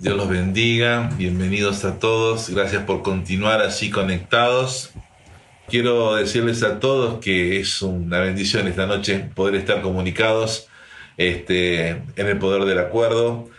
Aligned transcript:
Dios 0.00 0.16
los 0.16 0.30
bendiga, 0.30 1.10
bienvenidos 1.18 1.84
a 1.84 1.98
todos, 1.98 2.48
gracias 2.48 2.84
por 2.84 3.02
continuar 3.02 3.60
así 3.60 3.90
conectados. 3.90 4.92
Quiero 5.68 6.14
decirles 6.14 6.62
a 6.62 6.80
todos 6.80 7.22
que 7.22 7.60
es 7.60 7.82
una 7.82 8.18
bendición 8.20 8.66
esta 8.66 8.86
noche 8.86 9.28
poder 9.34 9.56
estar 9.56 9.82
comunicados 9.82 10.68
este, 11.18 11.90
en 11.90 12.26
el 12.26 12.38
poder 12.38 12.64
del 12.64 12.78
acuerdo. 12.78 13.50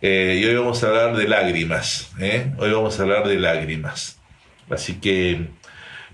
Eh, 0.00 0.38
y 0.40 0.44
hoy 0.44 0.54
vamos 0.54 0.84
a 0.84 0.86
hablar 0.86 1.16
de 1.16 1.26
lágrimas, 1.26 2.12
¿eh? 2.20 2.52
hoy 2.58 2.70
vamos 2.70 2.96
a 3.00 3.02
hablar 3.02 3.26
de 3.26 3.40
lágrimas. 3.40 4.20
Así 4.70 5.00
que 5.00 5.48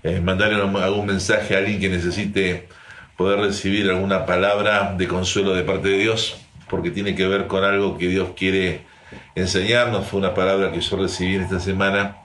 eh, 0.01 0.21
mandarle 0.21 0.59
algún 0.59 1.05
mensaje 1.05 1.53
a 1.53 1.59
alguien 1.59 1.79
que 1.79 1.89
necesite 1.89 2.67
poder 3.15 3.41
recibir 3.41 3.87
alguna 3.91 4.25
palabra 4.25 4.95
de 4.97 5.07
consuelo 5.07 5.53
de 5.53 5.61
parte 5.61 5.89
de 5.89 5.99
Dios, 5.99 6.35
porque 6.67 6.89
tiene 6.89 7.13
que 7.13 7.27
ver 7.27 7.45
con 7.45 7.63
algo 7.63 7.95
que 7.99 8.07
Dios 8.07 8.29
quiere 8.35 8.96
enseñarnos. 9.35 10.07
Fue 10.07 10.19
una 10.19 10.33
palabra 10.33 10.71
que 10.71 10.81
yo 10.81 10.97
recibí 10.97 11.35
en 11.35 11.41
esta 11.41 11.59
semana 11.59 12.17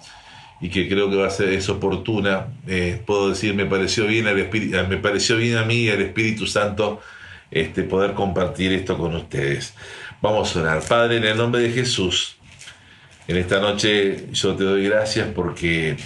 y 0.60 0.68
que 0.68 0.88
creo 0.88 1.10
que 1.10 1.16
va 1.16 1.26
a 1.26 1.30
ser 1.30 1.48
es 1.48 1.68
oportuna. 1.68 2.46
Eh, 2.66 3.00
puedo 3.04 3.30
decir, 3.30 3.54
me 3.54 3.66
pareció 3.66 4.06
bien 4.06 4.26
al 4.28 4.38
Espíritu, 4.38 4.76
me 4.88 4.96
pareció 4.96 5.36
bien 5.36 5.56
a 5.56 5.64
mí 5.64 5.84
y 5.84 5.90
al 5.90 6.00
Espíritu 6.00 6.46
Santo 6.46 7.00
este, 7.50 7.82
poder 7.82 8.14
compartir 8.14 8.72
esto 8.72 8.96
con 8.96 9.14
ustedes. 9.16 9.74
Vamos 10.20 10.56
a 10.56 10.60
orar. 10.60 10.82
Padre, 10.82 11.16
en 11.16 11.24
el 11.24 11.36
nombre 11.36 11.62
de 11.62 11.70
Jesús, 11.70 12.36
en 13.26 13.36
esta 13.36 13.60
noche 13.60 14.26
yo 14.32 14.54
te 14.54 14.64
doy 14.64 14.84
gracias 14.84 15.28
porque 15.34 15.96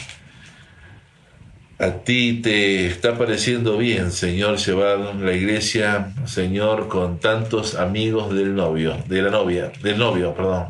a 1.79 1.91
ti 2.05 2.41
te 2.43 2.87
está 2.87 3.19
pareciendo 3.19 3.77
bien, 3.77 4.11
Señor, 4.11 4.57
llevar 4.57 4.99
la 5.17 5.33
iglesia, 5.35 6.15
Señor, 6.25 6.89
con 6.89 7.19
tantos 7.19 7.75
amigos 7.75 8.35
del 8.35 8.55
novio, 8.55 8.97
de 9.07 9.23
la 9.23 9.31
novia, 9.31 9.73
del 9.83 9.99
novio, 9.99 10.35
perdón, 10.35 10.69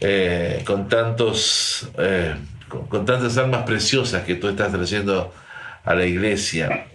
eh, 0.00 0.62
con 0.64 0.88
tantos, 0.88 1.88
eh, 1.98 2.36
con, 2.68 3.04
tantas 3.04 3.36
almas 3.36 3.64
preciosas 3.64 4.22
que 4.24 4.36
tú 4.36 4.46
estás 4.48 4.70
trayendo 4.70 5.32
a 5.84 5.94
la 5.94 6.06
iglesia, 6.06 6.86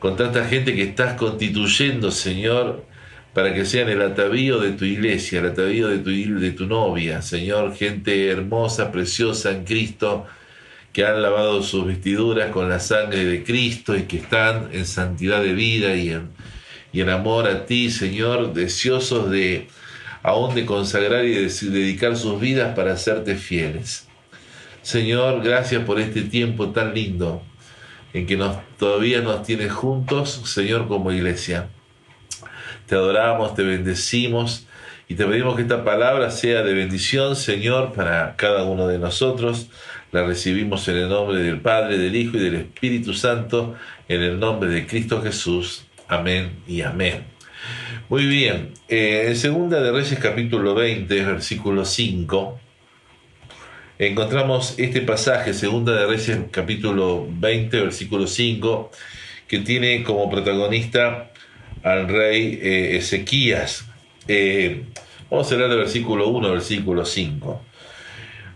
con 0.00 0.16
tanta 0.16 0.44
gente 0.46 0.74
que 0.74 0.82
estás 0.82 1.14
constituyendo, 1.14 2.10
Señor, 2.10 2.84
para 3.32 3.54
que 3.54 3.64
sean 3.64 3.88
el 3.88 4.02
atavío 4.02 4.58
de 4.58 4.72
tu 4.72 4.84
iglesia, 4.84 5.38
el 5.38 5.46
atavío 5.46 5.86
de 5.86 5.98
tu, 5.98 6.10
de 6.10 6.50
tu 6.50 6.66
novia, 6.66 7.22
Señor, 7.22 7.76
gente 7.76 8.28
hermosa, 8.28 8.90
preciosa 8.90 9.52
en 9.52 9.64
Cristo, 9.64 10.26
que 10.92 11.06
han 11.06 11.22
lavado 11.22 11.62
sus 11.62 11.86
vestiduras 11.86 12.50
con 12.50 12.68
la 12.68 12.78
sangre 12.78 13.24
de 13.24 13.42
Cristo 13.44 13.96
y 13.96 14.02
que 14.02 14.18
están 14.18 14.68
en 14.72 14.86
santidad 14.86 15.42
de 15.42 15.54
vida 15.54 15.96
y 15.96 16.10
en, 16.10 16.30
y 16.92 17.00
en 17.00 17.08
amor 17.08 17.48
a 17.48 17.64
ti, 17.64 17.90
Señor, 17.90 18.52
deseosos 18.52 19.30
de 19.30 19.68
aún 20.22 20.54
de 20.54 20.66
consagrar 20.66 21.24
y 21.24 21.32
de 21.32 21.48
dedicar 21.48 22.16
sus 22.16 22.40
vidas 22.40 22.74
para 22.76 22.92
hacerte 22.92 23.34
fieles. 23.36 24.06
Señor, 24.82 25.42
gracias 25.42 25.84
por 25.84 25.98
este 25.98 26.22
tiempo 26.22 26.70
tan 26.70 26.94
lindo 26.94 27.42
en 28.12 28.26
que 28.26 28.38
todavía 28.78 29.20
nos 29.20 29.42
tienes 29.42 29.72
juntos, 29.72 30.42
Señor, 30.44 30.88
como 30.88 31.12
iglesia. 31.12 31.68
Te 32.86 32.94
adoramos, 32.94 33.54
te 33.54 33.62
bendecimos 33.62 34.66
y 35.08 35.14
te 35.14 35.24
pedimos 35.24 35.56
que 35.56 35.62
esta 35.62 35.84
palabra 35.84 36.30
sea 36.30 36.62
de 36.62 36.74
bendición, 36.74 37.36
Señor, 37.36 37.92
para 37.92 38.36
cada 38.36 38.64
uno 38.64 38.86
de 38.86 38.98
nosotros 38.98 39.68
la 40.12 40.24
recibimos 40.24 40.86
en 40.88 40.96
el 40.96 41.08
nombre 41.08 41.42
del 41.42 41.60
Padre, 41.60 41.96
del 41.96 42.14
Hijo 42.14 42.36
y 42.36 42.40
del 42.40 42.54
Espíritu 42.56 43.14
Santo, 43.14 43.74
en 44.08 44.22
el 44.22 44.38
nombre 44.38 44.68
de 44.68 44.86
Cristo 44.86 45.22
Jesús. 45.22 45.86
Amén 46.06 46.50
y 46.68 46.82
amén. 46.82 47.24
Muy 48.10 48.26
bien, 48.26 48.74
eh, 48.88 49.24
en 49.28 49.36
Segunda 49.36 49.80
de 49.80 49.90
Reyes 49.90 50.18
capítulo 50.18 50.74
20, 50.74 51.24
versículo 51.24 51.86
5, 51.86 52.60
encontramos 53.98 54.74
este 54.78 55.00
pasaje, 55.00 55.54
Segunda 55.54 55.94
de 55.94 56.06
Reyes 56.06 56.38
capítulo 56.50 57.26
20, 57.30 57.80
versículo 57.80 58.26
5, 58.26 58.90
que 59.48 59.60
tiene 59.60 60.02
como 60.02 60.28
protagonista 60.28 61.30
al 61.82 62.06
rey 62.08 62.58
eh, 62.60 62.96
Ezequías. 62.98 63.86
Eh, 64.28 64.84
vamos 65.30 65.50
a 65.50 65.56
leer 65.56 65.70
el 65.70 65.78
versículo 65.78 66.28
1, 66.28 66.50
versículo 66.50 67.06
5 67.06 67.71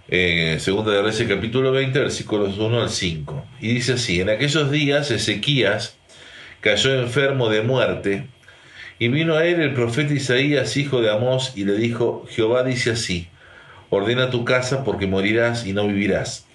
Segunda 0.09 0.93
de 0.93 1.03
Reyes 1.03 1.27
capítulo 1.29 1.73
20, 1.73 1.99
versículos 1.99 2.59
1 2.59 2.81
al 2.81 2.91
5. 2.91 3.45
Y 3.61 3.75
dice 3.75 3.95
así, 3.95 4.21
en 4.21 4.31
aquellos 4.31 4.71
días 4.71 5.11
Ezequías 5.11 5.97
cayó 6.61 7.01
enfermo 7.03 7.49
de 7.49 7.63
muerte, 7.63 8.29
y 9.01 9.09
vino 9.09 9.35
a 9.35 9.45
él 9.45 9.61
el 9.61 9.75
profeta 9.75 10.15
Isaías, 10.15 10.77
hijo 10.77 11.03
de 11.03 11.11
Amós, 11.11 11.55
y 11.57 11.65
le 11.65 11.75
dijo, 11.75 12.25
Jehová 12.31 12.63
dice 12.63 12.93
así, 12.93 13.27
ordena 13.91 14.31
tu 14.31 14.45
casa 14.45 14.85
porque 14.85 15.09
morirás 15.09 15.67
y 15.67 15.73
no 15.73 15.89
vivirás. 15.89 16.47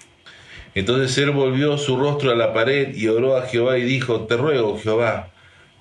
Entonces 0.74 1.18
él 1.18 1.32
volvió 1.32 1.78
su 1.78 1.98
rostro 1.98 2.32
a 2.32 2.36
la 2.36 2.54
pared 2.54 2.96
y 2.96 3.10
oró 3.10 3.36
a 3.36 3.48
Jehová 3.48 3.78
y 3.78 3.84
dijo, 3.84 4.28
te 4.28 4.38
ruego, 4.38 4.80
Jehová, 4.80 5.30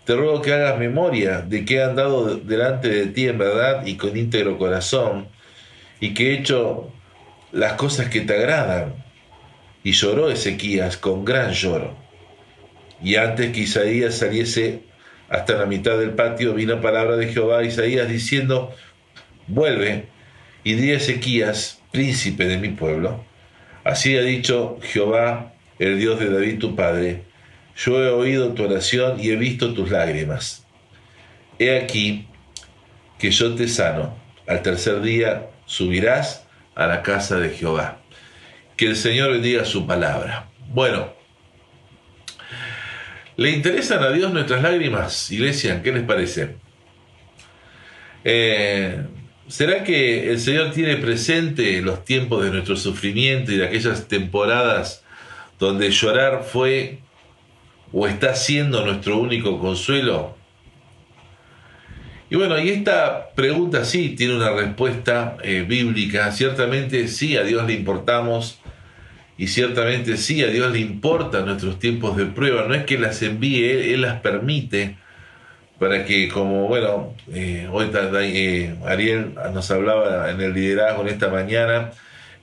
te 0.04 0.16
ruego 0.16 0.42
que 0.42 0.52
hagas 0.52 0.76
memoria 0.76 1.42
de 1.42 1.64
que 1.64 1.76
he 1.76 1.84
andado 1.84 2.34
delante 2.34 2.88
de 2.88 3.06
ti 3.06 3.28
en 3.28 3.38
verdad 3.38 3.87
y 3.87 3.94
con 3.94 4.16
íntegro 4.16 4.58
corazón, 4.58 5.28
y 6.00 6.14
que 6.14 6.32
he 6.32 6.38
hecho 6.41 6.92
las 7.53 7.75
cosas 7.75 8.09
que 8.09 8.21
te 8.21 8.34
agradan. 8.34 8.94
Y 9.83 9.93
lloró 9.93 10.31
Ezequías 10.31 10.97
con 10.97 11.25
gran 11.25 11.53
lloro. 11.53 11.97
Y 13.03 13.16
antes 13.16 13.53
que 13.53 13.61
Isaías 13.61 14.15
saliese 14.15 14.83
hasta 15.28 15.55
la 15.55 15.66
mitad 15.66 15.99
del 15.99 16.11
patio, 16.11 16.55
vino 16.55 16.81
palabra 16.81 17.16
de 17.16 17.33
Jehová 17.33 17.61
a 17.61 17.65
Isaías 17.65 18.09
diciendo, 18.09 18.75
vuelve 19.47 20.06
y 20.65 20.75
di 20.75 20.93
a 20.93 20.97
Ezequías, 20.97 21.81
príncipe 21.93 22.44
de 22.44 22.59
mi 22.59 22.69
pueblo, 22.69 23.25
así 23.84 24.17
ha 24.17 24.22
dicho 24.22 24.78
Jehová, 24.82 25.55
el 25.78 25.99
Dios 25.99 26.21
de 26.21 26.31
David 26.31 26.59
tu 26.59 26.77
padre, 26.77 27.25
yo 27.77 28.03
he 28.05 28.11
oído 28.11 28.53
tu 28.53 28.65
oración 28.65 29.19
y 29.19 29.31
he 29.31 29.37
visto 29.37 29.72
tus 29.72 29.91
lágrimas. 29.91 30.67
He 31.59 31.78
aquí 31.78 32.27
que 33.19 33.31
yo 33.31 33.55
te 33.55 33.69
sano, 33.69 34.15
al 34.47 34.62
tercer 34.62 35.00
día 35.00 35.49
subirás 35.65 36.47
a 36.80 36.86
la 36.86 37.02
casa 37.02 37.38
de 37.38 37.50
Jehová. 37.50 37.98
Que 38.74 38.86
el 38.86 38.96
Señor 38.96 39.32
bendiga 39.32 39.66
su 39.66 39.86
palabra. 39.86 40.48
Bueno, 40.68 41.12
¿le 43.36 43.50
interesan 43.50 44.02
a 44.02 44.10
Dios 44.10 44.32
nuestras 44.32 44.62
lágrimas, 44.62 45.30
iglesia? 45.30 45.82
¿Qué 45.82 45.92
les 45.92 46.04
parece? 46.04 46.56
Eh, 48.24 48.98
¿Será 49.46 49.84
que 49.84 50.30
el 50.30 50.40
Señor 50.40 50.70
tiene 50.70 50.96
presente 50.96 51.82
los 51.82 52.02
tiempos 52.02 52.44
de 52.44 52.50
nuestro 52.50 52.76
sufrimiento 52.76 53.52
y 53.52 53.58
de 53.58 53.66
aquellas 53.66 54.08
temporadas 54.08 55.04
donde 55.58 55.90
llorar 55.90 56.44
fue 56.44 57.00
o 57.92 58.06
está 58.06 58.34
siendo 58.34 58.86
nuestro 58.86 59.19
único 59.19 59.60
consuelo? 59.60 60.34
Y 62.30 62.36
bueno, 62.36 62.60
y 62.60 62.70
esta 62.70 63.30
pregunta 63.34 63.84
sí 63.84 64.10
tiene 64.10 64.36
una 64.36 64.52
respuesta 64.52 65.36
eh, 65.42 65.64
bíblica. 65.68 66.30
Ciertamente 66.30 67.08
sí, 67.08 67.36
a 67.36 67.42
Dios 67.42 67.66
le 67.66 67.72
importamos 67.72 68.60
y 69.36 69.48
ciertamente 69.48 70.16
sí, 70.16 70.44
a 70.44 70.46
Dios 70.46 70.70
le 70.72 70.78
importan 70.78 71.46
nuestros 71.46 71.80
tiempos 71.80 72.16
de 72.16 72.26
prueba. 72.26 72.66
No 72.69 72.74
es 72.74 72.84
que 72.84 72.98
las 72.98 73.20
envíe, 73.22 73.92
Él, 73.92 74.02
las 74.02 74.20
permite 74.20 74.96
para 75.80 76.04
que, 76.04 76.28
como 76.28 76.69
bueno, 76.69 77.14
eh, 77.32 77.69
hoy 77.72 77.90
eh, 77.92 78.76
Ariel 78.86 79.34
nos 79.52 79.69
hablaba 79.72 80.30
en 80.30 80.40
el 80.40 80.54
liderazgo 80.54 81.02
en 81.02 81.08
esta 81.08 81.30
mañana, 81.30 81.90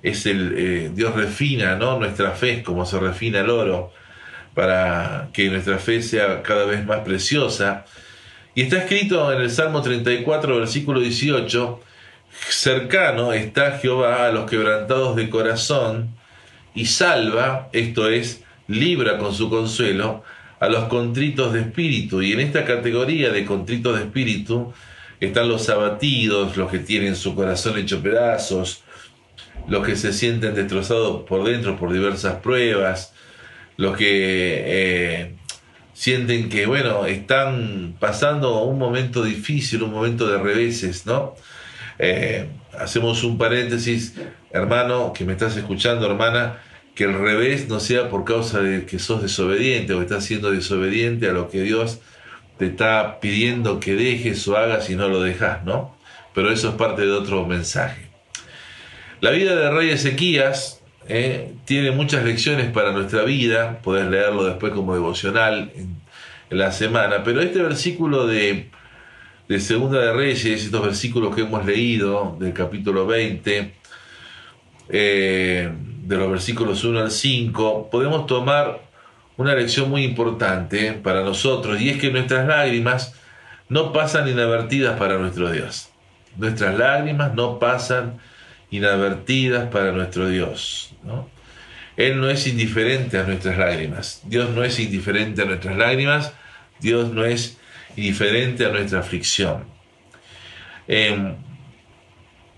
es 0.03 0.25
el 0.25 0.93
Dios 0.95 1.15
refina 1.15 1.75
¿no? 1.75 1.97
nuestra 1.97 2.31
fe 2.31 2.61
como 2.61 2.85
se 2.85 2.99
refina 2.99 3.39
el 3.39 3.49
oro, 3.49 3.93
para 4.53 5.29
que 5.31 5.49
nuestra 5.49 5.77
fe 5.77 6.01
sea 6.01 6.41
cada 6.41 6.65
vez 6.65 6.85
más 6.85 6.99
preciosa 7.01 7.85
y 8.57 8.63
está 8.63 8.79
escrito 8.79 9.31
en 9.31 9.39
el 9.39 9.51
Salmo 9.51 9.83
34, 9.83 10.57
versículo 10.57 10.99
18, 10.99 11.79
cercano 12.49 13.31
está 13.31 13.77
Jehová 13.77 14.25
a 14.25 14.31
los 14.31 14.49
quebrantados 14.49 15.15
de 15.15 15.29
corazón 15.29 16.15
y 16.73 16.87
salva, 16.87 17.69
esto 17.71 18.09
es, 18.09 18.43
libra 18.67 19.19
con 19.19 19.31
su 19.35 19.51
consuelo, 19.51 20.23
a 20.59 20.69
los 20.69 20.85
contritos 20.85 21.53
de 21.53 21.59
espíritu. 21.59 22.23
Y 22.23 22.33
en 22.33 22.39
esta 22.39 22.65
categoría 22.65 23.29
de 23.29 23.45
contritos 23.45 23.95
de 23.95 24.05
espíritu 24.05 24.73
están 25.19 25.49
los 25.49 25.69
abatidos, 25.69 26.57
los 26.57 26.71
que 26.71 26.79
tienen 26.79 27.15
su 27.15 27.35
corazón 27.35 27.77
hecho 27.77 28.01
pedazos, 28.01 28.81
los 29.67 29.85
que 29.85 29.95
se 29.95 30.11
sienten 30.11 30.55
destrozados 30.55 31.21
por 31.25 31.43
dentro 31.43 31.77
por 31.77 31.93
diversas 31.93 32.37
pruebas, 32.37 33.13
los 33.77 33.95
que 33.95 34.63
eh, 34.65 35.36
sienten 35.97 36.47
que, 36.49 36.67
bueno, 36.67 37.07
están 37.07 37.95
pasando 37.99 38.61
un 38.61 38.77
momento 38.77 39.23
difícil, 39.23 39.81
un 39.81 39.91
momento 39.91 40.27
de 40.27 40.37
reveses, 40.37 41.07
¿no? 41.07 41.33
Eh, 41.97 42.47
hacemos 42.77 43.23
un 43.23 43.39
paréntesis, 43.39 44.13
hermano, 44.51 45.11
que 45.11 45.25
me 45.25 45.33
estás 45.33 45.57
escuchando, 45.57 46.05
hermana, 46.05 46.59
que 46.93 47.05
el 47.05 47.15
revés 47.15 47.67
no 47.67 47.79
sea 47.79 48.09
por 48.09 48.25
causa 48.25 48.59
de 48.59 48.85
que 48.85 48.99
sos 48.99 49.23
desobediente 49.23 49.95
o 49.95 50.03
estás 50.03 50.23
siendo 50.23 50.51
desobediente 50.51 51.29
a 51.29 51.33
lo 51.33 51.49
que 51.49 51.63
Dios 51.63 51.99
te 52.59 52.67
está 52.67 53.19
pidiendo 53.19 53.79
que 53.79 53.95
dejes 53.95 54.47
o 54.47 54.55
hagas 54.55 54.91
y 54.91 54.95
no 54.95 55.07
lo 55.07 55.19
dejas, 55.19 55.65
¿no? 55.65 55.97
Pero 56.35 56.51
eso 56.51 56.69
es 56.69 56.75
parte 56.75 57.07
de 57.07 57.11
otro 57.11 57.43
mensaje. 57.47 58.07
La 59.19 59.31
vida 59.31 59.55
del 59.55 59.75
rey 59.75 59.89
Ezequías 59.89 60.76
eh, 61.07 61.53
tiene 61.65 61.91
muchas 61.91 62.23
lecciones 62.23 62.71
para 62.71 62.91
nuestra 62.91 63.23
vida, 63.23 63.79
podés 63.81 64.07
leerlo 64.07 64.45
después 64.45 64.73
como 64.73 64.93
devocional 64.93 65.71
en, 65.75 65.97
la 66.49 66.71
semana, 66.71 67.23
pero 67.25 67.41
este 67.41 67.61
versículo 67.61 68.25
de, 68.25 68.69
de 69.49 69.59
Segunda 69.59 69.99
de 69.99 70.13
Reyes, 70.13 70.45
estos 70.45 70.81
versículos 70.81 71.35
que 71.35 71.41
hemos 71.41 71.65
leído 71.65 72.37
del 72.39 72.53
capítulo 72.53 73.05
20, 73.05 73.73
eh, 74.87 75.69
de 76.03 76.15
los 76.15 76.31
versículos 76.31 76.85
1 76.85 76.99
al 77.01 77.11
5, 77.11 77.89
podemos 77.91 78.27
tomar 78.27 78.79
una 79.35 79.55
lección 79.55 79.89
muy 79.89 80.05
importante 80.05 80.93
para 80.93 81.21
nosotros, 81.21 81.81
y 81.81 81.89
es 81.89 81.99
que 81.99 82.11
nuestras 82.11 82.47
lágrimas 82.47 83.13
no 83.67 83.91
pasan 83.91 84.27
inadvertidas 84.29 84.97
para 84.97 85.17
nuestro 85.17 85.51
Dios. 85.51 85.89
Nuestras 86.37 86.77
lágrimas 86.77 87.33
no 87.33 87.59
pasan 87.59 88.19
inadvertidas 88.71 89.69
para 89.69 89.91
nuestro 89.91 90.29
Dios. 90.29 90.86
Él 91.97 92.19
no 92.19 92.29
es 92.29 92.45
indiferente 92.47 93.17
a 93.17 93.23
nuestras 93.23 93.57
lágrimas. 93.57 94.21
Dios 94.25 94.51
no 94.51 94.63
es 94.63 94.79
indiferente 94.79 95.41
a 95.41 95.45
nuestras 95.45 95.75
lágrimas. 95.77 96.33
Dios 96.79 97.11
no 97.11 97.25
es 97.25 97.57
indiferente 97.95 98.65
a 98.65 98.69
nuestra 98.69 98.99
aflicción. 98.99 99.65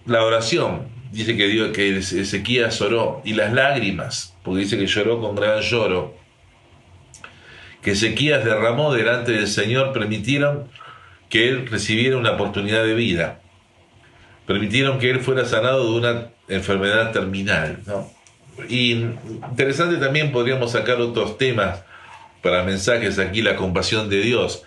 la 0.05 0.23
oración 0.23 0.87
dice 1.11 1.35
que, 1.37 1.47
Dios, 1.47 1.71
que 1.71 1.97
Ezequías 1.97 2.81
oró 2.81 3.21
y 3.23 3.33
las 3.33 3.53
lágrimas, 3.53 4.35
porque 4.43 4.61
dice 4.61 4.77
que 4.77 4.87
lloró 4.87 5.21
con 5.21 5.35
gran 5.35 5.61
lloro, 5.61 6.15
que 7.81 7.91
Ezequías 7.91 8.43
derramó 8.43 8.93
delante 8.93 9.31
del 9.31 9.47
Señor, 9.47 9.93
permitieron 9.93 10.67
que 11.29 11.47
él 11.47 11.67
recibiera 11.67 12.17
una 12.17 12.31
oportunidad 12.31 12.83
de 12.83 12.93
vida, 12.93 13.39
permitieron 14.45 14.99
que 14.99 15.09
él 15.09 15.19
fuera 15.19 15.45
sanado 15.45 15.91
de 15.91 15.97
una 15.97 16.27
enfermedad 16.47 17.11
terminal. 17.11 17.79
Y 18.67 18.91
interesante 18.91 19.97
también 19.97 20.31
podríamos 20.31 20.71
sacar 20.71 20.99
otros 21.01 21.37
temas 21.37 21.83
para 22.41 22.63
mensajes 22.63 23.19
aquí, 23.19 23.41
la 23.41 23.55
compasión 23.55 24.09
de 24.09 24.21
Dios. 24.21 24.63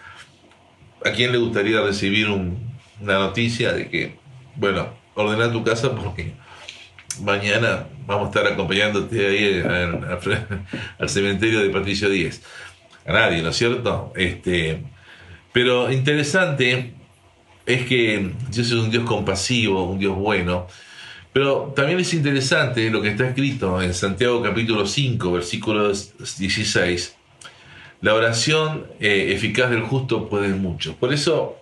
¿A 1.05 1.11
quién 1.11 1.33
le 1.33 1.39
gustaría 1.39 1.81
recibir 1.81 2.29
una 2.29 3.19
noticia 3.19 3.73
de 3.73 3.89
que, 3.89 4.17
bueno, 4.57 4.89
ordena 5.15 5.51
tu 5.53 5.65
casa 5.65 5.95
porque 5.95 6.33
mañana 7.21 7.87
vamos 8.07 8.27
a 8.27 8.29
estar 8.29 8.53
acompañándote 8.53 9.27
ahí 9.27 9.63
al, 10.99 11.09
cementerio 11.09 11.61
de 11.61 11.71
Patricio 11.71 12.09
Díez. 12.09 12.43
A 13.07 13.13
nadie, 13.13 13.43
¿no 13.43 13.51
es 13.51 13.57
cierto? 13.57 14.13
Este, 14.15 14.83
pero 15.53 15.91
interesante 15.91 16.95
es 17.67 17.85
que 17.87 18.33
Dios 18.51 18.67
es 18.69 18.73
un 18.73 18.91
Dios 18.91 19.05
compasivo, 19.05 19.85
un 19.85 19.99
Dios 19.99 20.17
bueno, 20.17 20.67
pero 21.33 21.73
también 21.75 21.99
es 22.01 22.13
interesante 22.15 22.91
lo 22.91 23.01
que 23.01 23.09
está 23.09 23.29
escrito 23.29 23.81
en 23.81 23.95
Santiago 23.95 24.43
capítulo 24.43 24.87
5, 24.87 25.33
versículo 25.33 25.91
16. 25.91 27.17
La 28.03 28.15
oración 28.15 28.87
eh, 29.01 29.33
eficaz 29.33 29.71
del 29.71 29.83
justo 29.83 30.29
puede 30.29 30.49
mucho. 30.49 30.97
Por 30.97 31.13
eso 31.13 31.59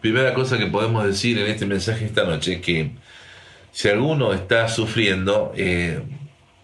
primera 0.00 0.32
cosa 0.34 0.56
que 0.56 0.66
podemos 0.66 1.04
decir 1.04 1.38
en 1.38 1.50
este 1.50 1.66
mensaje 1.66 2.04
esta 2.04 2.24
noche 2.24 2.54
es 2.54 2.60
que 2.60 2.92
si 3.72 3.88
alguno 3.88 4.32
está 4.32 4.68
sufriendo 4.68 5.52
eh, 5.56 6.00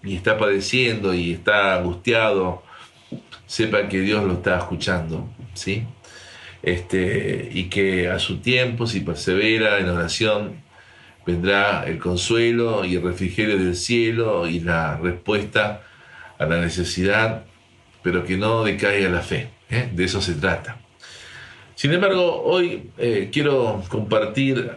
y 0.03 0.17
está 0.17 0.39
padeciendo 0.39 1.13
y 1.13 1.33
está 1.33 1.77
angustiado, 1.77 2.63
sepa 3.47 3.89
que 3.89 4.01
Dios 4.01 4.25
lo 4.25 4.35
está 4.35 4.57
escuchando, 4.57 5.29
¿sí? 5.53 5.85
Este, 6.63 7.51
y 7.53 7.65
que 7.65 8.09
a 8.09 8.19
su 8.19 8.39
tiempo, 8.39 8.87
si 8.87 9.01
persevera 9.01 9.79
en 9.79 9.89
oración, 9.89 10.63
vendrá 11.27 11.85
el 11.87 11.99
consuelo 11.99 12.85
y 12.85 12.97
el 12.97 13.03
refrigerio 13.03 13.59
del 13.59 13.77
cielo 13.77 14.47
y 14.47 14.61
la 14.61 14.97
respuesta 14.97 15.83
a 16.39 16.47
la 16.47 16.61
necesidad, 16.61 17.45
pero 18.03 18.25
que 18.25 18.37
no 18.37 18.65
decaiga 18.65 19.09
la 19.09 19.21
fe. 19.21 19.51
¿eh? 19.71 19.89
De 19.93 20.05
eso 20.05 20.21
se 20.21 20.35
trata. 20.35 20.79
Sin 21.75 21.93
embargo, 21.93 22.43
hoy 22.43 22.91
eh, 22.99 23.31
quiero 23.33 23.83
compartir 23.89 24.71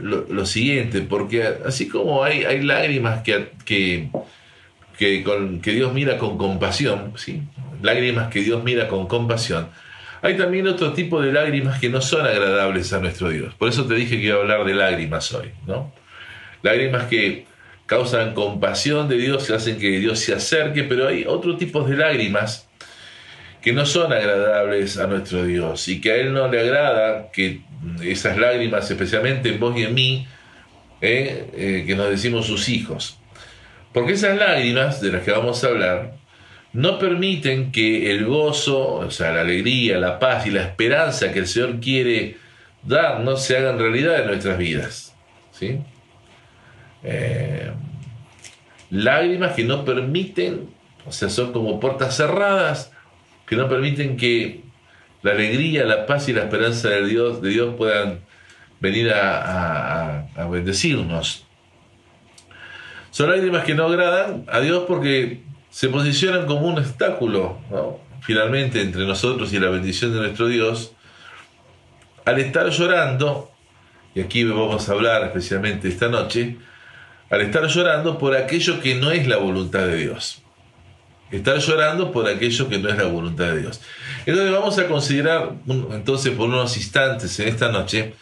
lo, 0.00 0.46
siguiente, 0.46 1.02
porque 1.02 1.44
así 1.66 1.88
como 1.88 2.24
hay, 2.24 2.44
hay 2.44 2.62
lágrimas 2.62 3.22
que, 3.22 3.50
que, 3.64 4.10
que, 4.96 5.22
con, 5.22 5.60
que 5.60 5.72
Dios 5.72 5.92
mira 5.92 6.18
con 6.18 6.38
compasión, 6.38 7.12
¿sí? 7.16 7.42
lágrimas 7.82 8.28
que 8.30 8.40
Dios 8.40 8.62
mira 8.64 8.88
con 8.88 9.06
compasión, 9.06 9.68
hay 10.22 10.36
también 10.36 10.68
otro 10.68 10.92
tipo 10.92 11.20
de 11.20 11.32
lágrimas 11.32 11.80
que 11.80 11.88
no 11.88 12.00
son 12.00 12.24
agradables 12.24 12.92
a 12.92 13.00
nuestro 13.00 13.28
Dios. 13.28 13.54
Por 13.54 13.68
eso 13.68 13.86
te 13.86 13.94
dije 13.94 14.16
que 14.18 14.28
iba 14.28 14.36
a 14.36 14.40
hablar 14.40 14.64
de 14.64 14.72
lágrimas 14.72 15.32
hoy, 15.34 15.50
¿no? 15.66 15.92
Lágrimas 16.62 17.06
que 17.06 17.44
causan 17.86 18.32
compasión 18.32 19.08
de 19.08 19.18
Dios, 19.18 19.44
que 19.44 19.54
hacen 19.54 19.78
que 19.78 19.98
Dios 19.98 20.20
se 20.20 20.32
acerque, 20.32 20.84
pero 20.84 21.08
hay 21.08 21.24
otro 21.26 21.56
tipo 21.56 21.82
de 21.82 21.96
lágrimas 21.96 22.68
que 23.60 23.72
no 23.72 23.84
son 23.84 24.12
agradables 24.12 24.96
a 24.96 25.08
nuestro 25.08 25.44
Dios 25.44 25.88
y 25.88 26.00
que 26.00 26.12
a 26.12 26.16
Él 26.16 26.32
no 26.32 26.46
le 26.48 26.60
agrada 26.60 27.32
que 27.32 27.60
esas 28.02 28.38
lágrimas, 28.38 28.88
especialmente 28.88 29.48
en 29.48 29.58
vos 29.58 29.76
y 29.76 29.82
en 29.82 29.94
mí, 29.94 30.26
eh, 31.00 31.46
eh, 31.52 31.84
que 31.84 31.96
nos 31.96 32.08
decimos 32.10 32.46
sus 32.46 32.68
hijos. 32.68 33.18
Porque 33.92 34.12
esas 34.12 34.38
lágrimas 34.38 35.00
de 35.00 35.12
las 35.12 35.22
que 35.22 35.32
vamos 35.32 35.62
a 35.64 35.66
hablar 35.66 36.21
no 36.72 36.98
permiten 36.98 37.70
que 37.70 38.12
el 38.12 38.24
gozo, 38.24 38.94
o 38.94 39.10
sea, 39.10 39.32
la 39.32 39.42
alegría, 39.42 39.98
la 39.98 40.18
paz 40.18 40.46
y 40.46 40.50
la 40.50 40.62
esperanza 40.62 41.32
que 41.32 41.40
el 41.40 41.46
Señor 41.46 41.80
quiere 41.80 42.36
darnos 42.82 43.42
se 43.42 43.56
hagan 43.56 43.78
realidad 43.78 44.20
en 44.20 44.26
nuestras 44.26 44.58
vidas. 44.58 45.14
¿sí? 45.52 45.80
Eh, 47.04 47.70
lágrimas 48.90 49.52
que 49.52 49.64
no 49.64 49.84
permiten, 49.84 50.68
o 51.06 51.12
sea, 51.12 51.28
son 51.28 51.52
como 51.52 51.80
puertas 51.80 52.16
cerradas 52.16 52.92
que 53.46 53.56
no 53.56 53.68
permiten 53.68 54.16
que 54.16 54.62
la 55.22 55.32
alegría, 55.32 55.84
la 55.84 56.06
paz 56.06 56.28
y 56.28 56.32
la 56.32 56.42
esperanza 56.44 56.88
de 56.88 57.06
Dios, 57.06 57.42
de 57.42 57.50
Dios 57.50 57.74
puedan 57.76 58.20
venir 58.80 59.12
a, 59.14 60.26
bendecirnos. 60.50 61.46
Son 63.10 63.30
lágrimas 63.30 63.64
que 63.64 63.74
no 63.74 63.84
agradan 63.84 64.44
a 64.48 64.60
Dios 64.60 64.84
porque 64.88 65.42
se 65.72 65.88
posicionan 65.88 66.44
como 66.44 66.68
un 66.68 66.78
obstáculo, 66.78 67.58
finalmente, 68.20 68.82
entre 68.82 69.06
nosotros 69.06 69.52
y 69.54 69.58
la 69.58 69.70
bendición 69.70 70.12
de 70.12 70.20
nuestro 70.20 70.46
Dios. 70.46 70.92
Al 72.26 72.38
estar 72.38 72.68
llorando, 72.68 73.50
y 74.14 74.20
aquí 74.20 74.44
vamos 74.44 74.86
a 74.88 74.92
hablar 74.92 75.24
especialmente 75.24 75.88
esta 75.88 76.08
noche, 76.08 76.58
al 77.30 77.40
estar 77.40 77.66
llorando 77.66 78.18
por 78.18 78.36
aquello 78.36 78.80
que 78.80 78.96
no 78.96 79.10
es 79.10 79.26
la 79.26 79.38
voluntad 79.38 79.86
de 79.86 79.96
Dios. 79.96 80.42
Estar 81.30 81.56
llorando 81.56 82.12
por 82.12 82.28
aquello 82.28 82.68
que 82.68 82.78
no 82.78 82.90
es 82.90 82.98
la 82.98 83.06
voluntad 83.06 83.46
de 83.46 83.60
Dios. 83.60 83.80
Entonces 84.26 84.52
vamos 84.52 84.78
a 84.78 84.86
considerar 84.86 85.52
entonces 85.66 86.34
por 86.34 86.50
unos 86.50 86.76
instantes 86.76 87.40
en 87.40 87.48
esta 87.48 87.72
noche 87.72 88.12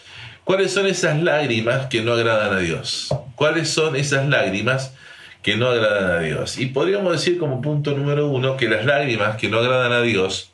cuáles 0.44 0.72
son 0.72 0.86
esas 0.86 1.20
lágrimas 1.20 1.86
que 1.86 2.00
no 2.00 2.12
agradan 2.12 2.54
a 2.54 2.58
Dios. 2.58 3.12
¿Cuáles 3.34 3.70
son 3.70 3.96
esas 3.96 4.28
lágrimas 4.28 4.94
que 5.42 5.56
no 5.56 5.68
agradan 5.68 6.10
a 6.10 6.18
Dios? 6.20 6.58
Y 6.58 6.66
podríamos 6.66 7.12
decir 7.12 7.38
como 7.38 7.60
punto 7.60 7.96
número 7.96 8.28
uno 8.28 8.56
que 8.56 8.68
las 8.68 8.84
lágrimas 8.84 9.36
que 9.36 9.48
no 9.48 9.58
agradan 9.58 9.92
a 9.92 10.02
Dios 10.02 10.52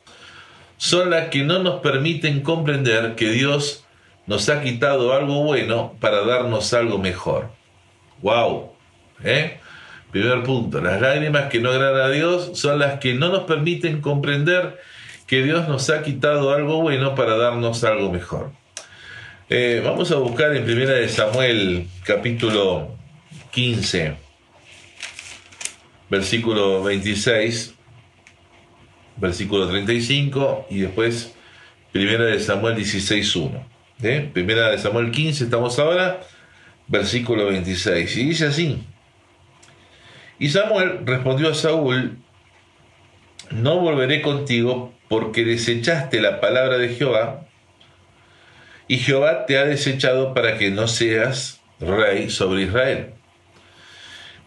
son 0.77 1.09
las 1.09 1.29
que 1.29 1.43
no 1.43 1.59
nos 1.59 1.81
permiten 1.81 2.41
comprender 2.41 3.15
que 3.15 3.29
Dios 3.31 3.85
nos 4.27 4.49
ha 4.49 4.61
quitado 4.61 5.13
algo 5.13 5.43
bueno 5.43 5.95
para 5.99 6.23
darnos 6.23 6.73
algo 6.73 6.97
mejor. 6.99 7.49
¡Wow! 8.21 8.71
¿Eh? 9.23 9.59
Primer 10.11 10.43
punto, 10.43 10.81
las 10.81 11.01
lágrimas 11.01 11.49
que 11.49 11.59
no 11.59 11.69
agradan 11.69 12.01
a 12.01 12.09
Dios 12.09 12.51
son 12.53 12.79
las 12.79 12.99
que 12.99 13.13
no 13.13 13.29
nos 13.29 13.43
permiten 13.43 14.01
comprender 14.01 14.79
que 15.25 15.43
Dios 15.43 15.67
nos 15.67 15.89
ha 15.89 16.01
quitado 16.03 16.53
algo 16.53 16.81
bueno 16.81 17.13
para 17.15 17.37
darnos 17.37 17.83
algo 17.83 18.11
mejor. 18.11 18.51
Eh, 19.49 19.81
vamos 19.83 20.11
a 20.11 20.15
buscar 20.15 20.55
en 20.55 20.65
Primera 20.65 20.93
de 20.93 21.09
Samuel 21.09 21.87
capítulo 22.03 22.95
15, 23.51 24.15
versículo 26.09 26.83
26, 26.83 27.75
versículo 29.17 29.67
35 29.67 30.67
y 30.69 30.79
después 30.79 31.33
Primera 31.91 32.25
de 32.25 32.39
Samuel 32.39 32.75
16.1. 32.75 33.63
¿Eh? 34.03 34.29
Primera 34.31 34.69
de 34.69 34.77
Samuel 34.77 35.11
15 35.11 35.45
estamos 35.45 35.79
ahora, 35.79 36.21
versículo 36.87 37.47
26. 37.47 38.17
Y 38.17 38.23
dice 38.25 38.45
así. 38.47 38.83
Y 40.37 40.49
Samuel 40.49 40.99
respondió 41.05 41.49
a 41.49 41.55
Saúl, 41.55 42.19
no 43.49 43.79
volveré 43.79 44.21
contigo 44.21 44.93
porque 45.09 45.43
desechaste 45.43 46.21
la 46.21 46.39
palabra 46.39 46.77
de 46.77 46.89
Jehová, 46.89 47.47
y 48.87 48.97
Jehová 48.99 49.45
te 49.45 49.57
ha 49.57 49.65
desechado 49.65 50.33
para 50.33 50.57
que 50.57 50.69
no 50.69 50.87
seas 50.87 51.61
rey 51.79 52.29
sobre 52.29 52.63
Israel. 52.63 53.16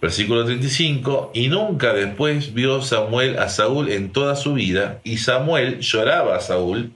Versículo 0.00 0.46
35, 0.46 1.32
y 1.34 1.48
nunca 1.48 1.92
después 1.92 2.54
vio 2.54 2.80
Samuel 2.80 3.38
a 3.38 3.50
Saúl 3.50 3.90
en 3.90 4.12
toda 4.12 4.34
su 4.34 4.54
vida, 4.54 5.00
y 5.04 5.18
Samuel 5.18 5.80
lloraba 5.80 6.36
a 6.36 6.40
Saúl, 6.40 6.92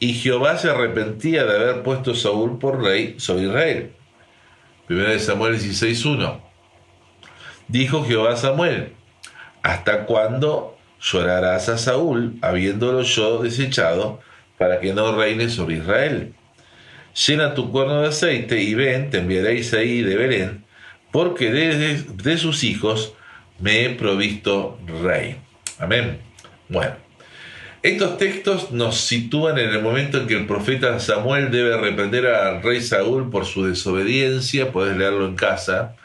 y 0.00 0.14
Jehová 0.14 0.56
se 0.58 0.68
arrepentía 0.68 1.44
de 1.44 1.56
haber 1.56 1.82
puesto 1.82 2.10
a 2.10 2.16
Saúl 2.16 2.58
por 2.58 2.82
rey 2.82 3.14
sobre 3.18 3.44
Israel. 3.44 3.92
1 4.88 5.18
Samuel 5.20 5.54
16.1 5.54 6.40
Dijo 7.68 8.04
Jehová 8.04 8.32
a 8.32 8.36
Samuel, 8.36 8.92
¿hasta 9.62 10.04
cuándo 10.04 10.76
llorarás 11.00 11.68
a 11.68 11.78
Saúl, 11.78 12.38
habiéndolo 12.42 13.02
yo 13.02 13.42
desechado, 13.42 14.20
para 14.58 14.80
que 14.80 14.92
no 14.92 15.16
reine 15.16 15.48
sobre 15.48 15.76
Israel? 15.76 16.34
Llena 17.26 17.54
tu 17.54 17.72
cuerno 17.72 18.02
de 18.02 18.08
aceite 18.08 18.60
y 18.60 18.74
ven, 18.74 19.10
te 19.10 19.18
enviaré 19.18 19.62
ahí 19.72 20.02
de 20.02 20.16
Belén, 20.16 20.65
porque 21.16 21.50
de, 21.50 22.36
sus 22.36 22.62
hijos 22.62 23.14
me 23.58 23.86
he 23.86 23.88
provisto 23.88 24.78
rey. 25.02 25.36
Amén. 25.78 26.18
Bueno, 26.68 26.92
estos 27.82 28.18
textos 28.18 28.70
nos 28.70 28.98
sitúan 28.98 29.56
en 29.56 29.70
el 29.70 29.80
momento 29.80 30.18
en 30.18 30.26
que 30.26 30.36
el 30.36 30.46
profeta 30.46 31.00
Samuel 31.00 31.50
debe 31.50 31.78
reprender 31.78 32.26
al 32.26 32.62
rey 32.62 32.82
Saúl 32.82 33.30
por 33.30 33.46
su 33.46 33.64
desobediencia, 33.64 34.72
puedes 34.72 34.94
leerlo 34.94 35.24
en 35.26 35.36
casa, 35.36 35.96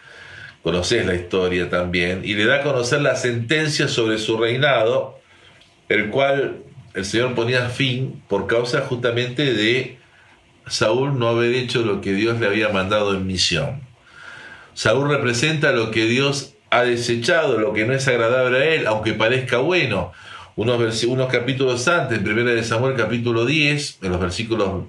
conoces 0.63 1.05
la 1.05 1.15
historia 1.15 1.69
también, 1.69 2.21
y 2.23 2.35
le 2.35 2.45
da 2.45 2.59
a 2.59 2.63
conocer 2.63 3.01
la 3.01 3.17
sentencia 3.17 3.89
sobre 3.89 4.17
su 4.17 4.37
reinado, 4.37 5.19
el 5.89 6.09
cual 6.09 6.59
el 6.93 7.03
Señor 7.03 7.35
ponía 7.35 7.67
fin 7.67 8.23
por 8.29 8.47
causa 8.47 8.79
justamente 8.79 9.53
de 9.53 9.97
Saúl 10.67 11.19
no 11.19 11.27
haber 11.27 11.53
hecho 11.53 11.81
lo 11.81 11.99
que 11.99 12.13
Dios 12.13 12.39
le 12.39 12.47
había 12.47 12.69
mandado 12.69 13.13
en 13.13 13.27
misión. 13.27 13.90
Saúl 14.73 15.09
representa 15.09 15.71
lo 15.71 15.91
que 15.91 16.05
Dios 16.05 16.55
ha 16.69 16.83
desechado, 16.83 17.59
lo 17.59 17.73
que 17.73 17.85
no 17.85 17.93
es 17.93 18.07
agradable 18.07 18.57
a 18.57 18.65
él, 18.65 18.87
aunque 18.87 19.13
parezca 19.13 19.57
bueno. 19.57 20.11
Unos, 20.55 21.03
unos 21.03 21.31
capítulos 21.31 21.87
antes, 21.87 22.19
en 22.19 22.27
1 22.27 22.43
de 22.51 22.63
Samuel 22.63 22.95
capítulo 22.95 23.45
10, 23.45 23.99
en 24.01 24.11
los 24.11 24.19
versículos 24.19 24.83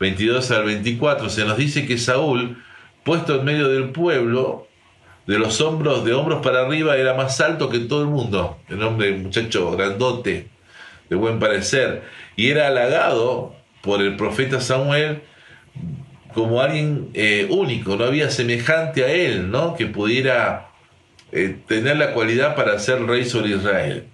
22 0.00 0.50
al 0.50 0.64
24, 0.64 1.28
se 1.28 1.44
nos 1.44 1.56
dice 1.56 1.86
que 1.86 1.98
Saúl, 1.98 2.62
puesto 3.04 3.36
en 3.36 3.44
medio 3.44 3.68
del 3.68 3.90
pueblo, 3.90 4.66
de 5.26 5.38
los 5.38 5.60
hombros, 5.60 6.04
de 6.04 6.14
hombros 6.14 6.40
para 6.42 6.62
arriba, 6.62 6.96
era 6.96 7.14
más 7.14 7.40
alto 7.40 7.68
que 7.68 7.80
todo 7.80 8.02
el 8.02 8.08
mundo. 8.08 8.58
El 8.68 8.82
hombre, 8.82 9.12
muchacho 9.12 9.72
grandote, 9.72 10.48
de 11.10 11.16
buen 11.16 11.38
parecer. 11.38 12.02
Y 12.34 12.48
era 12.50 12.68
halagado 12.68 13.54
por 13.82 14.00
el 14.00 14.16
profeta 14.16 14.60
Samuel 14.60 15.22
como 16.34 16.60
alguien 16.60 17.08
eh, 17.14 17.46
único, 17.50 17.96
no 17.96 18.04
había 18.04 18.30
semejante 18.30 19.04
a 19.04 19.12
él, 19.12 19.50
¿no? 19.50 19.74
Que 19.74 19.86
pudiera 19.86 20.68
eh, 21.32 21.56
tener 21.66 21.96
la 21.96 22.12
cualidad 22.12 22.54
para 22.54 22.78
ser 22.78 23.02
rey 23.04 23.24
sobre 23.24 23.50
Israel. 23.50 24.04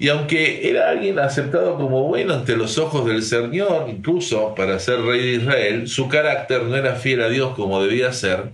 Y 0.00 0.08
aunque 0.08 0.68
era 0.68 0.90
alguien 0.90 1.18
aceptado 1.18 1.76
como 1.76 2.04
bueno 2.04 2.34
ante 2.34 2.56
los 2.56 2.78
ojos 2.78 3.04
del 3.06 3.22
Señor, 3.22 3.86
incluso 3.88 4.54
para 4.54 4.78
ser 4.78 5.00
rey 5.00 5.20
de 5.20 5.32
Israel, 5.42 5.88
su 5.88 6.08
carácter 6.08 6.62
no 6.62 6.76
era 6.76 6.94
fiel 6.94 7.20
a 7.22 7.28
Dios 7.28 7.54
como 7.56 7.82
debía 7.82 8.12
ser. 8.12 8.50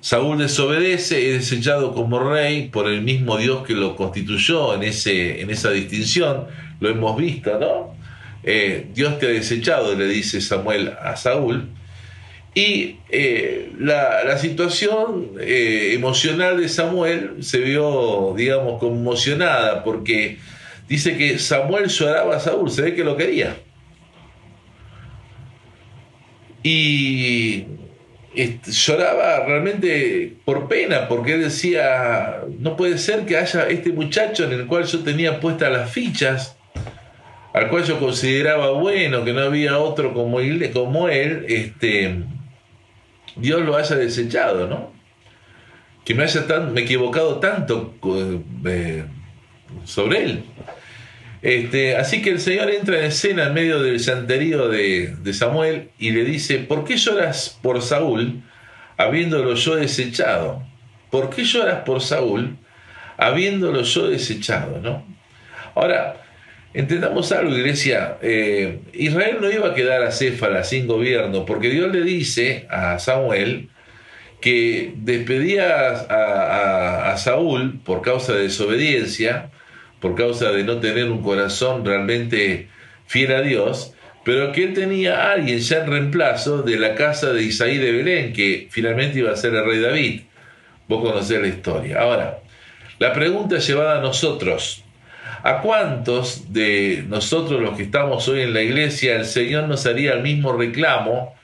Saúl 0.00 0.38
desobedece 0.38 1.20
y 1.20 1.26
es 1.26 1.50
desechado 1.50 1.92
como 1.92 2.20
rey 2.20 2.68
por 2.68 2.88
el 2.88 3.02
mismo 3.02 3.36
Dios 3.36 3.66
que 3.66 3.74
lo 3.74 3.96
constituyó 3.96 4.74
en, 4.74 4.84
ese, 4.84 5.42
en 5.42 5.50
esa 5.50 5.70
distinción. 5.70 6.46
Lo 6.80 6.88
hemos 6.88 7.16
visto, 7.16 7.58
¿no? 7.58 7.95
Eh, 8.48 8.86
Dios 8.94 9.18
te 9.18 9.26
ha 9.26 9.30
desechado, 9.30 9.96
le 9.96 10.06
dice 10.06 10.40
Samuel 10.40 10.94
a 11.02 11.16
Saúl. 11.16 11.68
Y 12.54 13.00
eh, 13.10 13.72
la, 13.78 14.38
situación 14.38 15.32
eh, 15.40 15.90
emocional 15.94 16.58
de 16.60 16.68
Samuel 16.68 17.42
se 17.42 17.58
vio, 17.58 18.34
digamos, 18.36 18.78
conmocionada 18.78 19.84
porque 19.84 20.38
dice 20.88 21.18
que 21.18 21.38
Samuel 21.38 21.88
lloraba 21.88 22.36
a 22.36 22.40
Saúl, 22.40 22.70
se 22.70 22.82
ve 22.82 22.94
que 22.94 23.04
lo 23.04 23.16
quería. 23.16 23.56
Y 26.62 27.66
lloraba 28.64 29.44
realmente 29.44 30.34
por 30.44 30.68
pena, 30.68 31.08
porque 31.08 31.34
él 31.34 31.42
decía, 31.42 32.42
no 32.60 32.76
puede 32.76 32.98
ser 32.98 33.26
que 33.26 33.36
haya 33.36 33.68
este 33.68 33.92
muchacho 33.92 34.44
en 34.44 34.52
el 34.52 34.66
cual 34.66 34.84
yo 34.84 35.00
tenía 35.00 35.40
puestas 35.40 35.72
las 35.72 35.90
fichas, 35.90 36.55
al 37.56 37.70
cual 37.70 37.84
yo 37.84 37.98
consideraba 37.98 38.72
bueno, 38.72 39.24
que 39.24 39.32
no 39.32 39.40
había 39.40 39.78
otro 39.78 40.12
como 40.12 40.40
él, 40.40 40.70
como 40.74 41.08
él 41.08 41.46
este, 41.48 42.22
Dios 43.34 43.62
lo 43.62 43.76
haya 43.78 43.96
desechado, 43.96 44.66
¿no? 44.66 44.92
Que 46.04 46.14
me 46.14 46.24
haya 46.24 46.46
tan, 46.46 46.74
me 46.74 46.82
equivocado 46.82 47.38
tanto 47.38 47.94
eh, 48.66 49.06
sobre 49.84 50.24
él. 50.24 50.44
Este, 51.40 51.96
así 51.96 52.20
que 52.20 52.28
el 52.28 52.40
Señor 52.40 52.68
entra 52.68 52.98
en 52.98 53.06
escena 53.06 53.46
en 53.46 53.54
medio 53.54 53.80
del 53.80 54.00
santerío 54.00 54.68
de, 54.68 55.16
de, 55.18 55.32
Samuel 55.32 55.88
y 55.98 56.10
le 56.10 56.24
dice, 56.24 56.58
¿por 56.58 56.84
qué 56.84 56.98
lloras 56.98 57.58
por 57.62 57.80
Saúl 57.80 58.42
habiéndolo 58.98 59.54
yo 59.54 59.76
desechado? 59.76 60.62
¿Por 61.10 61.30
qué 61.30 61.44
lloras 61.44 61.84
por 61.86 62.02
Saúl 62.02 62.58
habiéndolo 63.16 63.80
yo 63.80 64.08
desechado? 64.08 64.78
¿no? 64.82 65.06
Ahora, 65.74 66.25
Entendamos 66.76 67.32
algo, 67.32 67.56
iglesia. 67.56 68.18
Eh, 68.20 68.80
Israel 68.92 69.38
no 69.40 69.50
iba 69.50 69.68
a 69.68 69.74
quedar 69.74 70.02
a 70.02 70.10
Céfala 70.10 70.62
sin 70.62 70.86
gobierno, 70.86 71.46
porque 71.46 71.70
Dios 71.70 71.90
le 71.90 72.02
dice 72.02 72.66
a 72.68 72.98
Samuel 72.98 73.70
que 74.42 74.92
despedía 74.94 75.88
a, 75.88 77.16
Saúl 77.16 77.80
por 77.82 78.02
causa 78.02 78.34
de 78.34 78.42
desobediencia, 78.42 79.50
por 80.00 80.14
causa 80.16 80.52
de 80.52 80.64
no 80.64 80.78
tener 80.78 81.10
un 81.10 81.22
corazón 81.22 81.82
realmente 81.82 82.68
fiel 83.06 83.32
a 83.32 83.40
Dios, 83.40 83.94
pero 84.22 84.52
que 84.52 84.64
él 84.64 84.74
tenía 84.74 85.16
a 85.16 85.32
alguien 85.32 85.60
ya 85.60 85.78
en 85.78 85.90
reemplazo 85.90 86.60
de 86.60 86.76
la 86.78 86.94
casa 86.94 87.32
de 87.32 87.42
Isaí 87.42 87.78
de 87.78 87.90
Belén, 87.90 88.34
que 88.34 88.68
finalmente 88.70 89.20
iba 89.20 89.32
a 89.32 89.36
ser 89.36 89.54
el 89.54 89.64
rey 89.64 89.80
David. 89.80 90.20
Vos 90.88 91.02
conocés 91.02 91.40
la 91.40 91.48
historia. 91.48 92.02
Ahora, 92.02 92.40
la 92.98 93.14
pregunta 93.14 93.56
llevada 93.60 93.96
a 93.96 94.02
nosotros, 94.02 94.84
¿A 95.42 95.60
cuántos 95.60 96.52
de 96.52 97.04
nosotros 97.08 97.60
los 97.60 97.76
que 97.76 97.84
estamos 97.84 98.26
hoy 98.28 98.42
en 98.42 98.54
la 98.54 98.62
iglesia 98.62 99.16
el 99.16 99.24
Señor 99.24 99.68
nos 99.68 99.86
haría 99.86 100.12
el 100.12 100.22
mismo 100.22 100.52
reclamo 100.52 101.34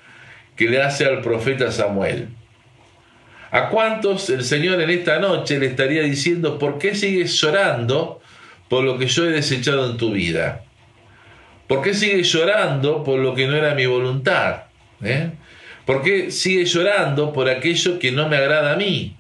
que 0.57 0.69
le 0.69 0.83
hace 0.83 1.07
al 1.07 1.21
profeta 1.21 1.71
Samuel? 1.71 2.29
¿A 3.51 3.69
cuántos 3.69 4.31
el 4.31 4.45
Señor 4.45 4.81
en 4.81 4.91
esta 4.91 5.19
noche 5.19 5.59
le 5.59 5.67
estaría 5.67 6.03
diciendo, 6.03 6.59
¿por 6.59 6.79
qué 6.79 6.95
sigues 6.95 7.39
llorando 7.41 8.21
por 8.69 8.83
lo 8.83 8.99
que 8.99 9.07
yo 9.07 9.27
he 9.27 9.31
desechado 9.31 9.91
en 9.91 9.99
tu 9.99 10.13
vida? 10.13 10.65
¿Por 11.69 11.83
qué 11.83 11.95
sigues 11.95 12.33
llorando 12.33 13.05
por 13.05 13.19
lo 13.19 13.35
que 13.35 13.47
no 13.47 13.55
era 13.55 13.75
mi 13.75 13.87
voluntad? 13.87 14.65
¿Eh? 15.03 15.31
¿Por 15.85 16.03
qué 16.03 16.31
sigues 16.31 16.73
llorando 16.73 17.33
por 17.33 17.49
aquello 17.49 17.99
que 17.99 18.13
no 18.13 18.29
me 18.29 18.37
agrada 18.37 18.73
a 18.73 18.77
mí? 18.77 19.17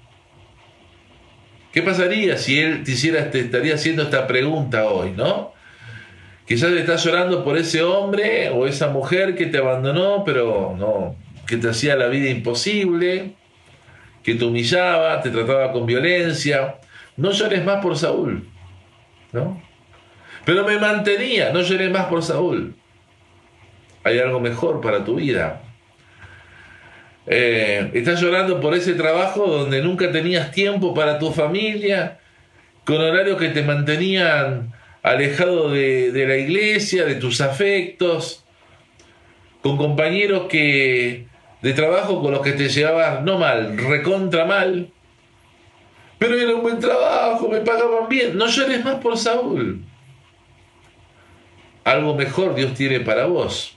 ¿Qué 1.72 1.82
pasaría 1.82 2.36
si 2.36 2.60
él 2.60 2.84
te, 2.84 2.92
hiciera, 2.92 3.30
estaría 3.32 3.74
haciendo 3.74 4.02
esta 4.02 4.26
pregunta 4.26 4.86
hoy, 4.86 5.12
no? 5.12 5.52
Quizás 6.46 6.72
estás 6.72 7.02
llorando 7.04 7.44
por 7.44 7.56
ese 7.56 7.82
hombre 7.82 8.50
o 8.50 8.66
esa 8.66 8.88
mujer 8.88 9.34
que 9.34 9.46
te 9.46 9.58
abandonó, 9.58 10.22
pero 10.24 10.74
no, 10.78 11.16
que 11.46 11.56
te 11.56 11.70
hacía 11.70 11.96
la 11.96 12.08
vida 12.08 12.28
imposible, 12.28 13.32
que 14.22 14.34
te 14.34 14.44
humillaba, 14.44 15.20
te 15.22 15.30
trataba 15.30 15.72
con 15.72 15.86
violencia. 15.86 16.76
No 17.16 17.30
llores 17.30 17.64
más 17.64 17.82
por 17.82 17.96
Saúl, 17.96 18.46
¿no? 19.32 19.62
Pero 20.44 20.66
me 20.66 20.78
mantenía, 20.78 21.52
no 21.52 21.62
llores 21.62 21.90
más 21.90 22.06
por 22.06 22.22
Saúl. 22.22 22.74
Hay 24.04 24.18
algo 24.18 24.40
mejor 24.40 24.80
para 24.80 25.04
tu 25.04 25.14
vida. 25.14 25.62
Eh, 27.26 27.90
estás 27.94 28.20
llorando 28.20 28.60
por 28.60 28.74
ese 28.74 28.94
trabajo 28.94 29.46
donde 29.46 29.80
nunca 29.80 30.10
tenías 30.10 30.50
tiempo 30.50 30.92
para 30.94 31.18
tu 31.18 31.30
familia, 31.30 32.18
con 32.84 32.96
horarios 32.96 33.38
que 33.38 33.50
te 33.50 33.62
mantenían 33.62 34.72
alejado 35.02 35.70
de, 35.70 36.24
la 36.26 36.36
iglesia, 36.36 37.04
de 37.04 37.16
tus 37.16 37.40
afectos, 37.40 38.44
con 39.62 39.76
compañeros 39.76 40.46
que 40.48 41.26
de 41.60 41.72
trabajo 41.74 42.20
con 42.20 42.32
los 42.32 42.40
que 42.40 42.52
te 42.52 42.68
llevabas 42.68 43.22
no 43.22 43.38
mal, 43.38 43.78
recontra 43.78 44.44
mal, 44.44 44.90
pero 46.18 46.38
era 46.38 46.54
un 46.54 46.62
buen 46.62 46.78
trabajo, 46.78 47.48
me 47.48 47.60
pagaban 47.60 48.08
bien. 48.08 48.36
No 48.36 48.46
llores 48.46 48.84
más 48.84 48.96
por 48.96 49.18
Saúl. 49.18 49.82
Algo 51.82 52.14
mejor 52.14 52.54
Dios 52.54 52.74
tiene 52.74 53.00
para 53.00 53.26
vos. 53.26 53.76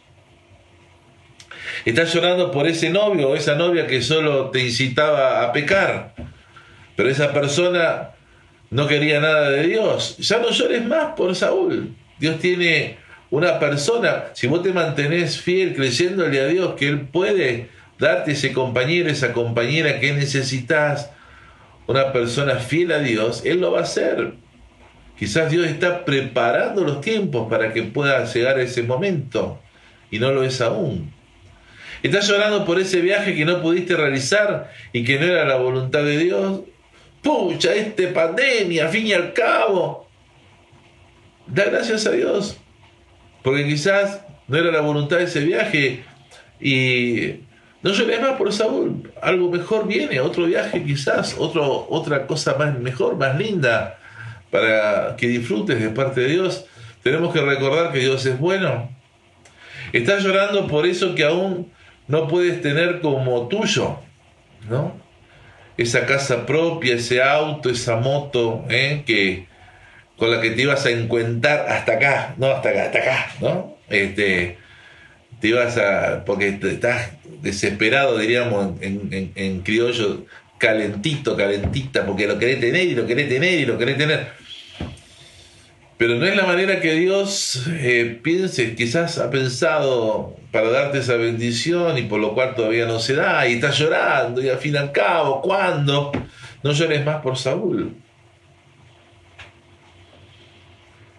Estás 1.85 2.11
llorando 2.15 2.49
por 2.49 2.65
ese 2.65 2.89
novio 2.89 3.29
o 3.29 3.35
esa 3.35 3.53
novia 3.53 3.85
que 3.85 4.01
solo 4.01 4.49
te 4.49 4.59
incitaba 4.59 5.43
a 5.43 5.51
pecar, 5.51 6.15
pero 6.95 7.09
esa 7.09 7.31
persona 7.31 8.09
no 8.71 8.87
quería 8.87 9.19
nada 9.19 9.51
de 9.51 9.67
Dios. 9.67 10.17
Ya 10.17 10.39
no 10.39 10.49
llores 10.49 10.83
más 10.83 11.13
por 11.15 11.35
Saúl. 11.35 11.95
Dios 12.17 12.39
tiene 12.39 12.97
una 13.29 13.59
persona, 13.59 14.25
si 14.33 14.47
vos 14.47 14.63
te 14.63 14.73
mantenés 14.73 15.39
fiel 15.39 15.75
creyéndole 15.75 16.41
a 16.41 16.47
Dios 16.47 16.73
que 16.73 16.87
Él 16.87 17.01
puede 17.01 17.69
darte 17.99 18.31
ese 18.31 18.51
compañero, 18.51 19.09
esa 19.09 19.31
compañera 19.31 19.99
que 19.99 20.11
necesitas, 20.11 21.11
una 21.85 22.11
persona 22.11 22.55
fiel 22.55 22.93
a 22.93 22.99
Dios, 22.99 23.43
Él 23.45 23.61
lo 23.61 23.73
va 23.73 23.81
a 23.81 23.83
hacer. 23.83 24.33
Quizás 25.19 25.51
Dios 25.51 25.67
está 25.67 26.03
preparando 26.03 26.83
los 26.83 26.99
tiempos 26.99 27.47
para 27.47 27.71
que 27.73 27.83
pueda 27.83 28.25
llegar 28.25 28.57
a 28.57 28.63
ese 28.63 28.81
momento 28.81 29.59
y 30.09 30.17
no 30.17 30.31
lo 30.31 30.43
es 30.43 30.61
aún. 30.61 31.14
Estás 32.05 32.27
llorando 32.27 32.65
por 32.65 32.79
ese 32.79 33.01
viaje 33.01 33.33
que 33.33 33.45
no 33.45 33.63
pudiste 33.63 33.95
realizar 33.95 34.71
y 34.93 35.03
que 35.03 35.17
no 35.17 35.25
era 35.25 35.43
la 35.43 35.55
voluntad 35.55 36.03
de 36.03 36.19
Dios. 36.19 36.59
pucha, 37.23 37.73
este 37.73 38.09
pandemia, 38.09 38.89
fin 38.89 39.07
y 39.07 39.13
al 39.13 39.33
cabo. 39.33 40.07
Da 41.47 41.65
gracias 41.65 42.05
a 42.05 42.11
Dios, 42.11 42.59
porque 43.41 43.65
quizás 43.65 44.21
no 44.47 44.55
era 44.55 44.71
la 44.71 44.81
voluntad 44.81 45.17
de 45.17 45.23
ese 45.23 45.39
viaje 45.39 46.03
y 46.61 47.39
no 47.81 47.91
llores 47.91 48.21
más 48.21 48.33
por 48.33 48.53
Saúl, 48.53 49.11
algo 49.19 49.49
mejor 49.49 49.87
viene, 49.87 50.19
otro 50.19 50.45
viaje 50.45 50.83
quizás, 50.83 51.35
otro, 51.39 51.87
otra 51.89 52.27
cosa 52.27 52.53
más 52.53 52.77
mejor, 52.77 53.17
más 53.17 53.35
linda, 53.35 53.97
para 54.51 55.15
que 55.15 55.27
disfrutes 55.27 55.81
de 55.81 55.89
parte 55.89 56.21
de 56.21 56.27
Dios. 56.27 56.67
Tenemos 57.01 57.33
que 57.33 57.41
recordar 57.41 57.91
que 57.91 57.97
Dios 57.97 58.23
es 58.27 58.37
bueno. 58.37 58.91
Estás 59.91 60.23
llorando 60.23 60.67
por 60.67 60.85
eso 60.85 61.15
que 61.15 61.23
aún 61.23 61.73
no 62.07 62.27
puedes 62.27 62.61
tener 62.61 63.01
como 63.01 63.47
tuyo, 63.47 63.99
¿no? 64.69 64.99
Esa 65.77 66.05
casa 66.05 66.45
propia, 66.45 66.95
ese 66.95 67.21
auto, 67.21 67.69
esa 67.69 67.97
moto, 67.97 68.63
¿eh? 68.69 69.03
que 69.05 69.47
con 70.17 70.31
la 70.31 70.39
que 70.39 70.51
te 70.51 70.61
ibas 70.61 70.85
a 70.85 70.91
encuentrar 70.91 71.67
hasta 71.67 71.93
acá, 71.93 72.35
no 72.37 72.47
hasta 72.47 72.69
acá, 72.69 72.83
hasta 72.83 72.99
acá, 72.99 73.31
¿no? 73.41 73.77
Este, 73.89 74.57
te 75.39 75.47
ibas 75.47 75.77
a, 75.77 76.23
porque 76.25 76.57
estás 76.61 77.11
desesperado, 77.41 78.17
diríamos, 78.17 78.81
en, 78.81 79.31
en, 79.35 79.61
criollo, 79.61 80.25
calentito, 80.57 81.35
calentita, 81.35 82.05
porque 82.05 82.27
lo 82.27 82.39
querés 82.39 82.61
tener 82.61 82.85
y 82.85 82.95
lo 82.95 83.05
querés 83.05 83.27
tener 83.27 83.59
y 83.59 83.65
lo 83.65 83.77
querés 83.77 83.97
tener. 83.97 84.27
Pero 85.97 86.15
no 86.15 86.25
es 86.25 86.35
la 86.35 86.45
manera 86.45 86.81
que 86.81 86.93
Dios 86.93 87.67
eh, 87.69 88.19
piense, 88.21 88.75
quizás 88.75 89.17
ha 89.17 89.29
pensado 89.29 90.35
para 90.51 90.69
darte 90.69 90.97
esa 90.97 91.15
bendición 91.15 91.97
y 91.97 92.03
por 92.03 92.19
lo 92.19 92.33
cual 92.33 92.53
todavía 92.53 92.85
no 92.85 92.99
se 92.99 93.15
da 93.15 93.47
y 93.47 93.53
estás 93.53 93.77
llorando 93.77 94.41
y 94.41 94.49
al 94.49 94.57
fin 94.57 94.73
y 94.73 94.77
al 94.77 94.91
cabo, 94.91 95.41
¿cuándo? 95.41 96.11
No 96.63 96.71
llores 96.73 97.05
más 97.05 97.21
por 97.21 97.37
Saúl. 97.37 97.95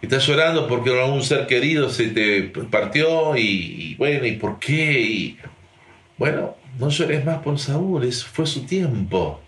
Estás 0.03 0.27
llorando 0.27 0.69
porque 0.69 0.91
algún 0.91 1.23
ser 1.23 1.47
querido 1.47 1.89
se 1.89 2.09
te 2.09 2.43
partió 2.71 3.35
y, 3.37 3.95
bueno, 3.97 4.27
¿y 4.27 4.33
por 4.33 4.59
qué? 4.59 5.01
Y, 5.01 5.39
bueno, 6.19 6.55
no 6.79 6.91
llores 6.91 7.25
más 7.25 7.39
por 7.39 7.59
Saúl, 7.59 8.05
eso 8.05 8.27
fue 8.31 8.47
su 8.47 8.67
tiempo. 8.67 9.41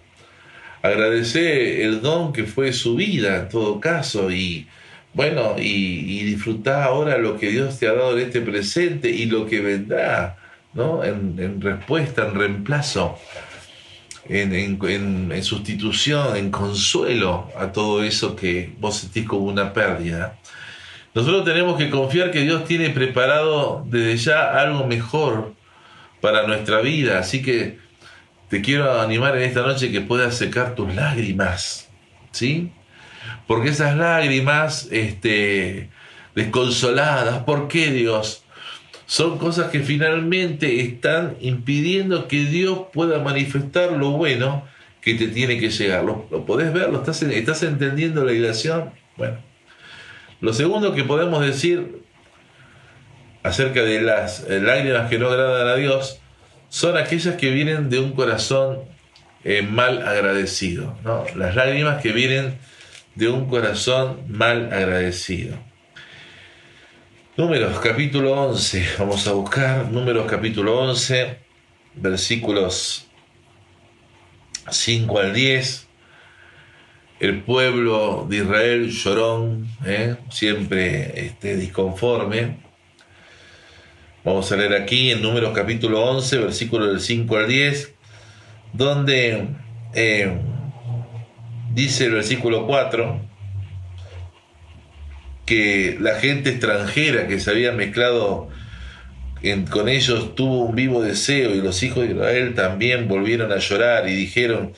Agradece 0.81 1.85
el 1.85 2.01
don 2.01 2.33
que 2.33 2.45
fue 2.45 2.73
su 2.73 2.95
vida 2.95 3.41
en 3.41 3.49
todo 3.51 3.79
caso 3.79 4.31
y 4.31 4.67
bueno, 5.19 5.57
y, 5.59 6.23
disfrutar 6.23 6.85
ahora 6.85 7.19
lo 7.19 7.37
que 7.37 7.51
Dios 7.51 7.77
te 7.77 7.89
ha 7.89 7.93
dado 7.93 8.17
en 8.17 8.25
este 8.25 8.41
presente 8.41 9.11
y 9.11 9.27
lo 9.27 9.47
que 9.47 9.59
vendrá, 9.59 10.39
¿no? 10.75 11.03
En, 11.03 11.61
respuesta, 11.61 12.29
en 12.29 12.37
reemplazo, 12.37 13.19
en, 14.29 14.55
en, 14.55 15.43
sustitución, 15.43 16.37
en 16.37 16.53
consuelo 16.53 17.51
a 17.59 17.73
todo 17.73 18.05
eso 18.05 18.37
que 18.37 18.73
vos 18.79 18.99
sentís 18.99 19.27
como 19.27 19.47
una 19.47 19.73
pérdida. 19.73 20.39
Nosotros 21.17 21.45
tenemos 21.45 21.77
que 21.77 21.91
confiar 21.91 22.31
que 22.31 22.43
Dios 22.43 22.65
tiene 22.65 22.91
preparado 22.91 23.85
desde 23.89 24.17
ya 24.19 24.57
algo 24.57 24.87
mejor 24.87 25.53
para 26.21 26.47
nuestra 26.47 26.81
vida, 26.81 27.19
así 27.19 27.43
que 27.43 27.81
te 28.49 28.63
quiero 28.63 29.01
animar 29.01 29.37
en 29.37 29.43
esta 29.43 29.63
noche 29.63 29.91
que 29.91 30.01
puedas 30.01 30.37
secar 30.37 30.77
tus 30.77 30.95
lágrimas, 30.95 31.89
¿sí? 32.31 32.71
Porque 33.49 33.71
esas 33.71 33.97
lágrimas 33.97 34.89
este, 34.93 35.89
desconsoladas, 36.35 37.45
¿por 37.45 37.67
qué 37.67 37.91
Dios? 37.91 38.45
Son 39.07 39.39
cosas 39.39 39.71
que 39.71 39.81
finalmente 39.81 40.83
están 40.83 41.35
impidiendo 41.41 42.29
que 42.29 42.45
Dios 42.45 42.81
pueda 42.93 43.21
manifestar 43.21 43.93
lo 43.93 44.11
bueno 44.11 44.65
que 45.01 45.15
te 45.15 45.29
tiene 45.29 45.59
que 45.59 45.71
llegar. 45.71 46.05
¿Lo, 46.05 46.27
podés 46.45 46.75
ver? 46.75 46.91
¿Lo 46.91 46.99
estás, 46.99 47.23
¿Estás 47.23 47.63
entendiendo 47.63 48.23
la 48.23 48.33
ilación? 48.33 48.91
Bueno. 49.17 49.39
Lo 50.43 50.53
segundo 50.53 50.95
que 50.95 51.05
podemos 51.05 51.43
decir 51.43 52.03
acerca 53.43 53.83
de 53.83 54.03
las 54.03 54.45
eh, 54.47 54.61
lágrimas 54.61 55.09
que 55.09 55.19
no 55.19 55.29
agradan 55.29 55.69
a 55.69 55.75
Dios 55.77 56.21
son 56.69 56.99
aquellas 56.99 57.37
que 57.37 57.51
vienen 57.51 57.89
de 57.89 57.99
un 57.99 58.13
corazón 58.13 58.81
eh, 59.43 59.63
mal 59.63 60.07
agradecido. 60.07 60.99
¿no? 61.03 61.25
Las 61.35 61.57
lágrimas 61.57 62.03
que 62.03 62.13
vienen 62.13 62.59
de 63.19 63.29
un 63.29 63.49
corazón 63.49 64.21
mal 64.29 64.73
agradecido. 64.73 65.59
Números 67.37 67.81
capítulo 67.81 68.41
11, 68.51 68.91
vamos 69.01 69.27
a 69.27 69.33
buscar 69.33 69.91
números 69.91 70.31
capítulo 70.31 70.79
11, 70.79 71.37
versículos 71.97 73.09
5 74.71 75.19
al 75.19 75.35
10. 75.35 75.89
El 77.19 77.43
pueblo 77.43 78.25
de 78.31 78.37
Israel 78.37 78.89
llorón, 78.89 79.67
¿eh? 79.85 80.15
siempre 80.31 81.27
este, 81.27 81.57
disconforme. 81.57 82.61
Vamos 84.23 84.53
a 84.53 84.57
leer 84.57 84.75
aquí 84.75 85.11
en 85.11 85.23
números 85.23 85.53
capítulo 85.57 86.05
11, 86.05 86.39
versículos 86.39 86.89
del 86.91 87.01
5 87.01 87.37
al 87.37 87.49
10, 87.49 87.95
donde... 88.75 89.49
Eh, 89.93 90.39
dice 91.75 92.07
el 92.07 92.13
versículo 92.13 92.67
4 92.67 93.21
que 95.49 95.97
la 95.99 96.17
gente 96.17 96.51
extranjera 96.51 97.27
que 97.27 97.41
se 97.41 97.51
había 97.51 97.73
mezclado 97.73 98.51
con 99.71 99.89
ellos 99.89 100.35
tuvo 100.35 100.65
un 100.65 100.75
vivo 100.75 101.01
deseo 101.01 101.55
y 101.55 101.63
los 101.63 101.83
hijos 101.83 102.05
de 102.05 102.15
Israel 102.15 102.55
también 102.55 103.09
volvieron 103.09 103.53
a 103.53 103.57
llorar 103.59 104.09
y 104.09 104.15
dijeron, 104.15 104.73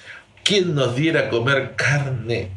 ¿quién 0.45 0.75
nos 0.75 0.95
diera 0.95 1.29
comer 1.29 1.75
carne? 1.77 2.51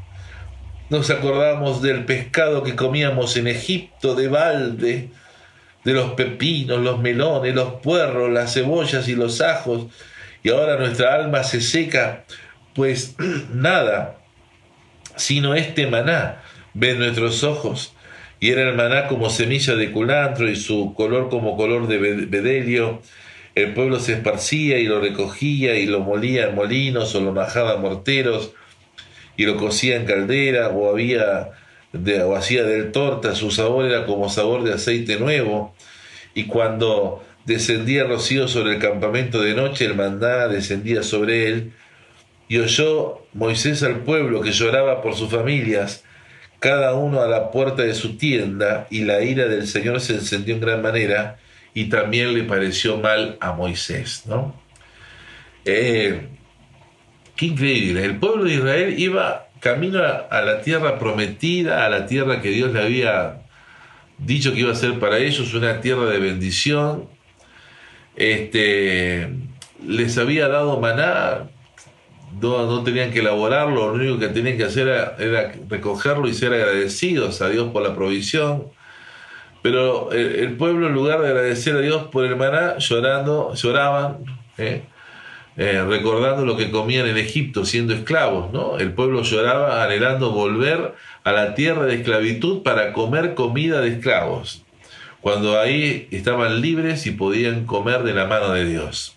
Nos 0.89 1.09
acordamos 1.09 1.81
del 1.81 2.05
pescado 2.05 2.61
que 2.61 2.75
comíamos 2.75 3.37
en 3.37 3.47
Egipto 3.47 4.15
de 4.15 4.27
balde, 4.27 5.09
de 5.83 5.93
los 5.93 6.11
pepinos, 6.11 6.81
los 6.81 6.99
melones, 6.99 7.55
los 7.55 7.75
puerros, 7.81 8.31
las 8.31 8.53
cebollas 8.53 9.07
y 9.07 9.15
los 9.15 9.41
ajos, 9.41 9.87
y 10.43 10.49
ahora 10.49 10.77
nuestra 10.77 11.15
alma 11.15 11.43
se 11.43 11.61
seca, 11.61 12.25
pues 12.75 13.15
nada 13.53 14.22
sino 15.15 15.55
este 15.55 15.87
maná 15.87 16.41
ven 16.73 16.99
nuestros 16.99 17.43
ojos. 17.43 17.93
Y 18.39 18.49
era 18.49 18.69
el 18.69 18.75
maná 18.75 19.07
como 19.07 19.29
semilla 19.29 19.75
de 19.75 19.91
culantro 19.91 20.49
y 20.49 20.55
su 20.55 20.93
color 20.93 21.29
como 21.29 21.55
color 21.55 21.87
de 21.87 21.97
bedelio. 22.25 23.01
El 23.55 23.73
pueblo 23.73 23.99
se 23.99 24.13
esparcía 24.13 24.79
y 24.79 24.85
lo 24.85 24.99
recogía 24.99 25.75
y 25.75 25.85
lo 25.85 26.01
molía 26.01 26.49
en 26.49 26.55
molinos 26.55 27.15
o 27.15 27.21
lo 27.21 27.31
majaba 27.31 27.75
en 27.75 27.81
morteros 27.81 28.51
y 29.37 29.45
lo 29.45 29.57
cocía 29.57 29.95
en 29.95 30.05
caldera 30.05 30.69
o, 30.69 30.89
había 30.89 31.51
de, 31.93 32.21
o 32.23 32.35
hacía 32.35 32.63
del 32.63 32.91
torta. 32.91 33.35
Su 33.35 33.51
sabor 33.51 33.85
era 33.85 34.05
como 34.05 34.29
sabor 34.29 34.63
de 34.63 34.73
aceite 34.73 35.19
nuevo. 35.19 35.73
Y 36.33 36.45
cuando 36.45 37.23
descendía 37.45 38.03
rocío 38.03 38.47
sobre 38.47 38.73
el 38.73 38.79
campamento 38.79 39.41
de 39.41 39.53
noche, 39.53 39.85
el 39.85 39.95
maná 39.95 40.47
descendía 40.47 41.03
sobre 41.03 41.47
él 41.47 41.73
y 42.53 42.59
oyó 42.59 43.25
Moisés 43.33 43.81
al 43.81 44.01
pueblo 44.01 44.41
que 44.41 44.51
lloraba 44.51 45.01
por 45.01 45.15
sus 45.15 45.31
familias, 45.31 46.03
cada 46.59 46.93
uno 46.93 47.19
a 47.21 47.27
la 47.27 47.49
puerta 47.49 47.81
de 47.81 47.95
su 47.95 48.15
tienda, 48.15 48.85
y 48.91 49.05
la 49.05 49.23
ira 49.23 49.47
del 49.47 49.65
Señor 49.65 49.99
se 50.01 50.13
encendió 50.13 50.53
en 50.53 50.61
gran 50.61 50.83
manera, 50.83 51.39
y 51.73 51.85
también 51.85 52.31
le 52.35 52.43
pareció 52.43 52.97
mal 52.97 53.37
a 53.41 53.53
Moisés, 53.53 54.25
¿no? 54.27 54.55
Eh, 55.65 56.27
qué 57.35 57.47
increíble, 57.47 58.05
el 58.05 58.17
pueblo 58.17 58.43
de 58.43 58.53
Israel 58.53 58.99
iba 58.99 59.47
camino 59.59 60.03
a, 60.03 60.41
la 60.43 60.61
tierra 60.61 60.99
prometida, 60.99 61.87
a 61.87 61.89
la 61.89 62.05
tierra 62.05 62.39
que 62.39 62.49
Dios 62.49 62.71
le 62.71 62.83
había 62.83 63.41
dicho 64.19 64.53
que 64.53 64.59
iba 64.59 64.73
a 64.73 64.75
ser 64.75 64.99
para 64.99 65.17
ellos 65.17 65.55
una 65.55 65.81
tierra 65.81 66.05
de 66.05 66.19
bendición. 66.19 67.09
Este, 68.15 69.27
les 69.83 70.19
había 70.19 70.49
dado 70.49 70.79
maná, 70.79 71.49
no, 72.41 72.83
tenían 72.83 73.11
que 73.11 73.19
elaborarlo, 73.19 73.87
lo 73.87 73.93
único 73.93 74.19
que 74.19 74.27
tenían 74.27 74.57
que 74.57 74.63
hacer 74.63 74.87
era, 74.87 75.53
recogerlo 75.69 76.27
y 76.27 76.33
ser 76.33 76.53
agradecidos 76.53 77.41
a 77.41 77.49
Dios 77.49 77.71
por 77.71 77.83
la 77.83 77.95
provisión. 77.95 78.65
Pero 79.61 80.11
el, 80.11 80.55
pueblo, 80.57 80.87
en 80.87 80.93
lugar 80.93 81.21
de 81.21 81.27
agradecer 81.27 81.75
a 81.75 81.79
Dios 81.79 82.07
por 82.11 82.25
el 82.25 82.35
maná, 82.35 82.77
llorando, 82.79 83.53
lloraban, 83.53 84.17
¿eh? 84.57 84.83
Eh, 85.55 85.83
recordando 85.87 86.45
lo 86.45 86.57
que 86.57 86.71
comían 86.71 87.05
en 87.05 87.17
Egipto 87.17 87.63
siendo 87.63 87.93
esclavos. 87.93 88.51
¿no? 88.51 88.79
El 88.79 88.93
pueblo 88.93 89.21
lloraba 89.21 89.83
anhelando 89.83 90.31
volver 90.31 90.95
a 91.23 91.31
la 91.31 91.53
tierra 91.53 91.85
de 91.85 91.95
esclavitud 91.95 92.63
para 92.63 92.91
comer 92.91 93.35
comida 93.35 93.79
de 93.79 93.89
esclavos, 93.89 94.63
cuando 95.21 95.59
ahí 95.59 96.07
estaban 96.11 96.59
libres 96.59 97.05
y 97.05 97.11
podían 97.11 97.65
comer 97.65 98.01
de 98.03 98.13
la 98.13 98.25
mano 98.25 98.51
de 98.51 98.65
Dios. 98.65 99.15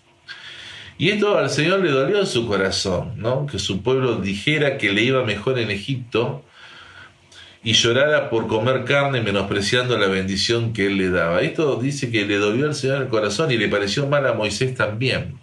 Y 0.97 1.09
esto 1.09 1.37
al 1.37 1.49
Señor 1.49 1.81
le 1.81 1.91
dolió 1.91 2.19
en 2.19 2.25
su 2.25 2.47
corazón, 2.47 3.13
¿no? 3.17 3.45
Que 3.45 3.59
su 3.59 3.83
pueblo 3.83 4.15
dijera 4.15 4.77
que 4.77 4.91
le 4.91 5.03
iba 5.03 5.23
mejor 5.23 5.59
en 5.59 5.69
Egipto 5.69 6.43
y 7.63 7.73
llorara 7.73 8.29
por 8.29 8.47
comer 8.47 8.83
carne 8.85 9.21
menospreciando 9.21 9.97
la 9.97 10.07
bendición 10.07 10.73
que 10.73 10.87
él 10.87 10.97
le 10.97 11.09
daba. 11.09 11.41
Esto 11.41 11.75
dice 11.75 12.09
que 12.09 12.25
le 12.25 12.37
dolió 12.37 12.65
al 12.65 12.75
Señor 12.75 13.01
el 13.01 13.09
corazón 13.09 13.51
y 13.51 13.57
le 13.57 13.67
pareció 13.67 14.07
mal 14.07 14.25
a 14.25 14.33
Moisés 14.33 14.73
también. 14.73 15.37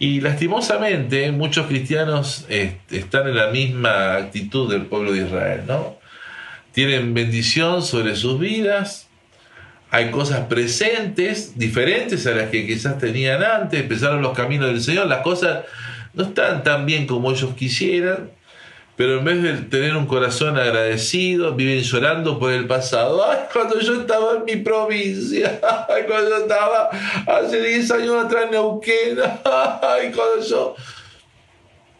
Y 0.00 0.20
lastimosamente 0.20 1.30
muchos 1.30 1.66
cristianos 1.68 2.46
están 2.48 3.28
en 3.28 3.36
la 3.36 3.50
misma 3.50 4.16
actitud 4.16 4.68
del 4.68 4.86
pueblo 4.86 5.12
de 5.12 5.26
Israel, 5.26 5.62
¿no? 5.68 5.96
Tienen 6.72 7.14
bendición 7.14 7.82
sobre 7.82 8.16
sus 8.16 8.40
vidas, 8.40 9.08
hay 9.92 10.10
cosas 10.10 10.46
presentes, 10.46 11.58
diferentes 11.58 12.26
a 12.26 12.30
las 12.30 12.48
que 12.48 12.66
quizás 12.66 12.96
tenían 12.98 13.44
antes, 13.44 13.78
empezaron 13.78 14.22
los 14.22 14.34
caminos 14.34 14.68
del 14.68 14.80
Señor, 14.80 15.06
las 15.06 15.20
cosas 15.20 15.66
no 16.14 16.24
están 16.24 16.62
tan 16.62 16.86
bien 16.86 17.06
como 17.06 17.30
ellos 17.30 17.54
quisieran, 17.54 18.30
pero 18.96 19.18
en 19.18 19.24
vez 19.26 19.42
de 19.42 19.52
tener 19.68 19.94
un 19.94 20.06
corazón 20.06 20.56
agradecido, 20.56 21.54
viven 21.54 21.82
llorando 21.82 22.38
por 22.38 22.52
el 22.52 22.66
pasado. 22.66 23.22
Ay, 23.22 23.40
cuando 23.52 23.78
yo 23.80 24.00
estaba 24.00 24.36
en 24.38 24.44
mi 24.46 24.56
provincia, 24.56 25.60
ay, 25.90 26.04
cuando 26.08 26.30
yo 26.30 26.36
estaba 26.38 26.88
hace 27.26 27.62
10 27.62 27.90
años 27.90 28.24
atrás 28.24 28.44
en 28.46 28.50
Neuquén, 28.52 29.18
ay, 29.44 30.10
cuando 30.10 30.42
yo... 30.42 30.74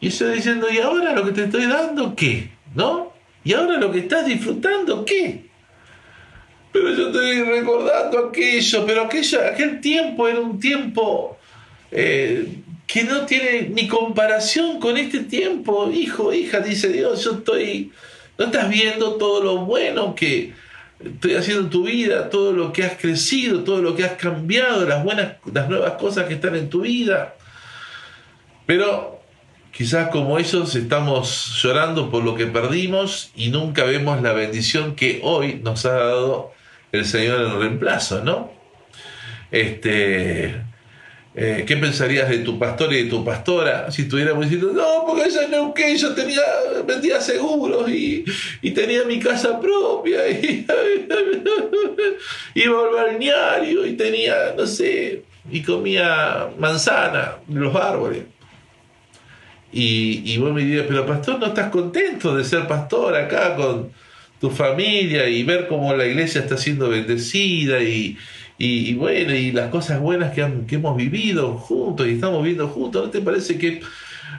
Y 0.00 0.08
yo 0.08 0.28
diciendo, 0.30 0.66
¿y 0.70 0.78
ahora 0.78 1.12
lo 1.12 1.26
que 1.26 1.32
te 1.32 1.44
estoy 1.44 1.66
dando 1.66 2.16
qué? 2.16 2.50
¿No? 2.74 3.12
¿Y 3.44 3.52
ahora 3.52 3.76
lo 3.76 3.92
que 3.92 3.98
estás 3.98 4.24
disfrutando 4.24 5.04
qué? 5.04 5.51
Pero 6.72 6.94
yo 6.94 7.08
estoy 7.08 7.42
recordando 7.42 8.18
aquello, 8.18 8.86
pero 8.86 9.02
aquella, 9.02 9.48
aquel 9.48 9.80
tiempo 9.80 10.26
era 10.26 10.40
un 10.40 10.58
tiempo 10.58 11.38
eh, 11.90 12.46
que 12.86 13.04
no 13.04 13.26
tiene 13.26 13.68
ni 13.68 13.86
comparación 13.86 14.80
con 14.80 14.96
este 14.96 15.20
tiempo, 15.20 15.90
hijo, 15.92 16.32
hija, 16.32 16.60
dice 16.60 16.88
Dios, 16.88 17.22
yo 17.24 17.32
estoy, 17.32 17.92
no 18.38 18.46
estás 18.46 18.70
viendo 18.70 19.16
todo 19.16 19.44
lo 19.44 19.58
bueno 19.66 20.14
que 20.14 20.54
estoy 21.04 21.34
haciendo 21.34 21.64
en 21.64 21.70
tu 21.70 21.84
vida, 21.84 22.30
todo 22.30 22.52
lo 22.52 22.72
que 22.72 22.84
has 22.84 22.96
crecido, 22.98 23.64
todo 23.64 23.82
lo 23.82 23.94
que 23.94 24.04
has 24.04 24.12
cambiado, 24.12 24.86
las 24.86 25.04
buenas, 25.04 25.34
las 25.52 25.68
nuevas 25.68 25.92
cosas 25.92 26.26
que 26.26 26.34
están 26.34 26.56
en 26.56 26.70
tu 26.70 26.82
vida. 26.82 27.34
Pero 28.64 29.20
quizás 29.72 30.08
como 30.08 30.38
ellos 30.38 30.74
estamos 30.74 31.60
llorando 31.62 32.10
por 32.10 32.24
lo 32.24 32.34
que 32.34 32.46
perdimos 32.46 33.30
y 33.34 33.50
nunca 33.50 33.84
vemos 33.84 34.22
la 34.22 34.32
bendición 34.32 34.94
que 34.94 35.20
hoy 35.22 35.60
nos 35.62 35.84
ha 35.84 35.92
dado 35.92 36.52
el 36.92 37.06
Señor 37.06 37.40
en 37.40 37.58
reemplazo, 37.58 38.22
¿no? 38.22 38.52
Este, 39.50 40.54
eh, 41.34 41.64
¿Qué 41.66 41.76
pensarías 41.78 42.28
de 42.28 42.38
tu 42.38 42.58
pastor 42.58 42.92
y 42.92 43.04
de 43.04 43.10
tu 43.10 43.24
pastora 43.24 43.90
si 43.90 44.02
estuviéramos 44.02 44.44
diciendo, 44.44 44.72
no, 44.74 45.06
porque 45.06 45.30
ella 45.30 45.48
no 45.50 45.72
que 45.72 45.96
yo 45.96 46.14
tenía, 46.14 46.42
vendía 46.86 47.20
seguros 47.22 47.88
y, 47.88 48.24
tenía 48.74 49.04
mi 49.04 49.18
casa 49.18 49.58
propia 49.58 50.28
y 50.28 50.66
iba 52.54 52.82
al 52.82 52.94
balneario 52.94 53.86
y 53.86 53.94
tenía, 53.94 54.54
no 54.56 54.66
sé, 54.66 55.22
y 55.50 55.62
comía 55.62 56.50
manzana 56.58 57.36
de 57.46 57.60
los 57.60 57.74
árboles? 57.74 58.24
Y, 59.72 60.22
y 60.30 60.36
vos 60.36 60.52
me 60.52 60.62
dirías, 60.62 60.84
pero 60.86 61.06
pastor, 61.06 61.38
¿no 61.38 61.46
estás 61.46 61.70
contento 61.70 62.36
de 62.36 62.44
ser 62.44 62.66
pastor 62.66 63.16
acá 63.16 63.56
con, 63.56 63.90
tu 64.42 64.50
familia 64.50 65.28
y 65.28 65.44
ver 65.44 65.68
cómo 65.68 65.94
la 65.94 66.04
iglesia 66.04 66.40
está 66.40 66.56
siendo 66.56 66.88
bendecida 66.88 67.80
y, 67.80 68.18
y, 68.58 68.92
bueno, 68.94 69.32
y 69.32 69.52
las 69.52 69.70
cosas 69.70 70.00
buenas 70.00 70.32
que, 70.32 70.44
que, 70.66 70.74
hemos 70.74 70.96
vivido 70.96 71.56
juntos 71.58 72.08
y 72.08 72.14
estamos 72.14 72.42
viviendo 72.42 72.66
juntos, 72.66 73.04
¿no 73.04 73.10
te 73.10 73.20
parece 73.20 73.56
que, 73.56 73.80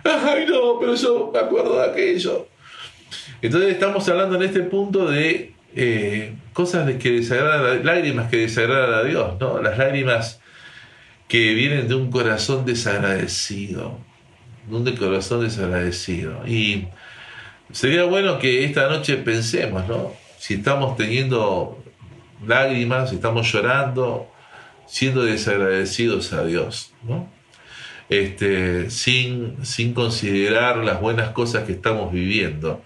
ay 0.03 0.45
no, 0.45 0.77
pero 0.77 0.95
yo 0.95 1.31
me 1.33 1.39
acuerdo 1.39 1.77
de 1.79 1.89
aquello? 1.89 2.49
Entonces 3.41 3.71
estamos 3.71 4.09
hablando 4.09 4.35
en 4.35 4.43
este 4.43 4.59
punto 4.63 5.09
de 5.09 5.53
eh, 5.73 6.33
cosas 6.51 6.85
de 6.85 6.97
que 6.97 7.11
desagradan, 7.11 7.85
lágrimas 7.85 8.29
que 8.29 8.35
desagradan 8.39 8.93
a 8.93 9.03
Dios, 9.03 9.39
¿no? 9.39 9.61
Las 9.61 9.77
lágrimas 9.77 10.41
que 11.29 11.53
vienen 11.53 11.87
de 11.87 11.95
un 11.95 12.11
corazón 12.11 12.65
desagradecido, 12.65 13.97
de 14.67 14.75
un 14.75 14.97
corazón 14.97 15.45
desagradecido. 15.45 16.45
Y 16.45 16.87
Sería 17.71 18.03
bueno 18.03 18.39
que 18.39 18.65
esta 18.65 18.87
noche 18.89 19.17
pensemos, 19.17 19.87
¿no? 19.87 20.13
Si 20.37 20.55
estamos 20.55 20.97
teniendo 20.97 21.81
lágrimas, 22.45 23.09
si 23.09 23.15
estamos 23.15 23.51
llorando, 23.51 24.27
siendo 24.85 25.23
desagradecidos 25.23 26.33
a 26.33 26.43
Dios, 26.43 26.91
¿no? 27.03 27.29
Este, 28.09 28.89
sin, 28.91 29.65
sin 29.65 29.93
considerar 29.93 30.77
las 30.77 30.99
buenas 30.99 31.29
cosas 31.29 31.63
que 31.63 31.71
estamos 31.71 32.11
viviendo. 32.11 32.83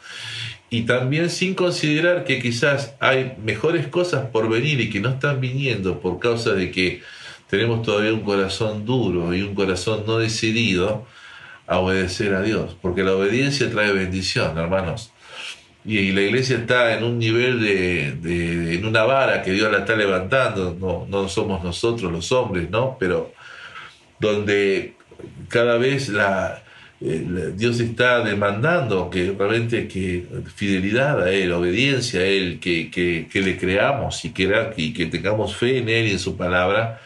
Y 0.69 0.83
también 0.83 1.29
sin 1.29 1.55
considerar 1.55 2.23
que 2.23 2.41
quizás 2.41 2.93
hay 2.99 3.35
mejores 3.43 3.87
cosas 3.87 4.27
por 4.27 4.49
venir 4.49 4.79
y 4.79 4.89
que 4.89 4.99
no 4.99 5.09
están 5.09 5.41
viniendo 5.41 5.99
por 5.99 6.19
causa 6.19 6.53
de 6.53 6.71
que 6.71 7.01
tenemos 7.49 7.81
todavía 7.81 8.13
un 8.13 8.21
corazón 8.21 8.85
duro 8.85 9.33
y 9.33 9.41
un 9.41 9.55
corazón 9.55 10.03
no 10.05 10.17
decidido 10.17 11.05
a 11.67 11.79
obedecer 11.79 12.33
a 12.33 12.41
Dios, 12.41 12.75
porque 12.81 13.03
la 13.03 13.13
obediencia 13.13 13.69
trae 13.69 13.91
bendición, 13.91 14.57
hermanos. 14.57 15.11
Y, 15.83 16.11
la 16.11 16.21
iglesia 16.21 16.57
está 16.57 16.97
en 16.97 17.03
un 17.03 17.19
nivel 17.19 17.61
de, 17.61 18.73
en 18.75 18.85
una 18.85 19.03
vara 19.03 19.41
que 19.41 19.51
Dios 19.51 19.71
la 19.71 19.79
está 19.79 19.95
levantando, 19.95 20.75
no, 20.77 21.05
no 21.07 21.29
somos 21.29 21.63
nosotros 21.63 22.11
los 22.11 22.31
hombres, 22.31 22.69
¿no? 22.69 22.97
Pero 22.99 23.31
donde 24.19 24.95
cada 25.47 25.77
vez 25.77 26.11
eh, 26.99 27.53
Dios 27.55 27.79
está 27.79 28.21
demandando 28.21 29.09
que 29.09 29.33
realmente 29.37 29.87
que 29.87 30.25
fidelidad 30.55 31.23
a 31.23 31.31
Él, 31.31 31.53
obediencia 31.53 32.21
a 32.21 32.25
Él, 32.25 32.59
que, 32.59 32.89
que, 32.91 33.41
le 33.41 33.57
creamos 33.57 34.25
y 34.25 34.31
que, 34.31 34.73
y 34.75 34.93
que 34.93 35.05
tengamos 35.05 35.55
fe 35.55 35.77
en 35.77 35.89
Él 35.89 36.07
y 36.07 36.11
en 36.11 36.19
su 36.19 36.35
palabra, 36.35 36.99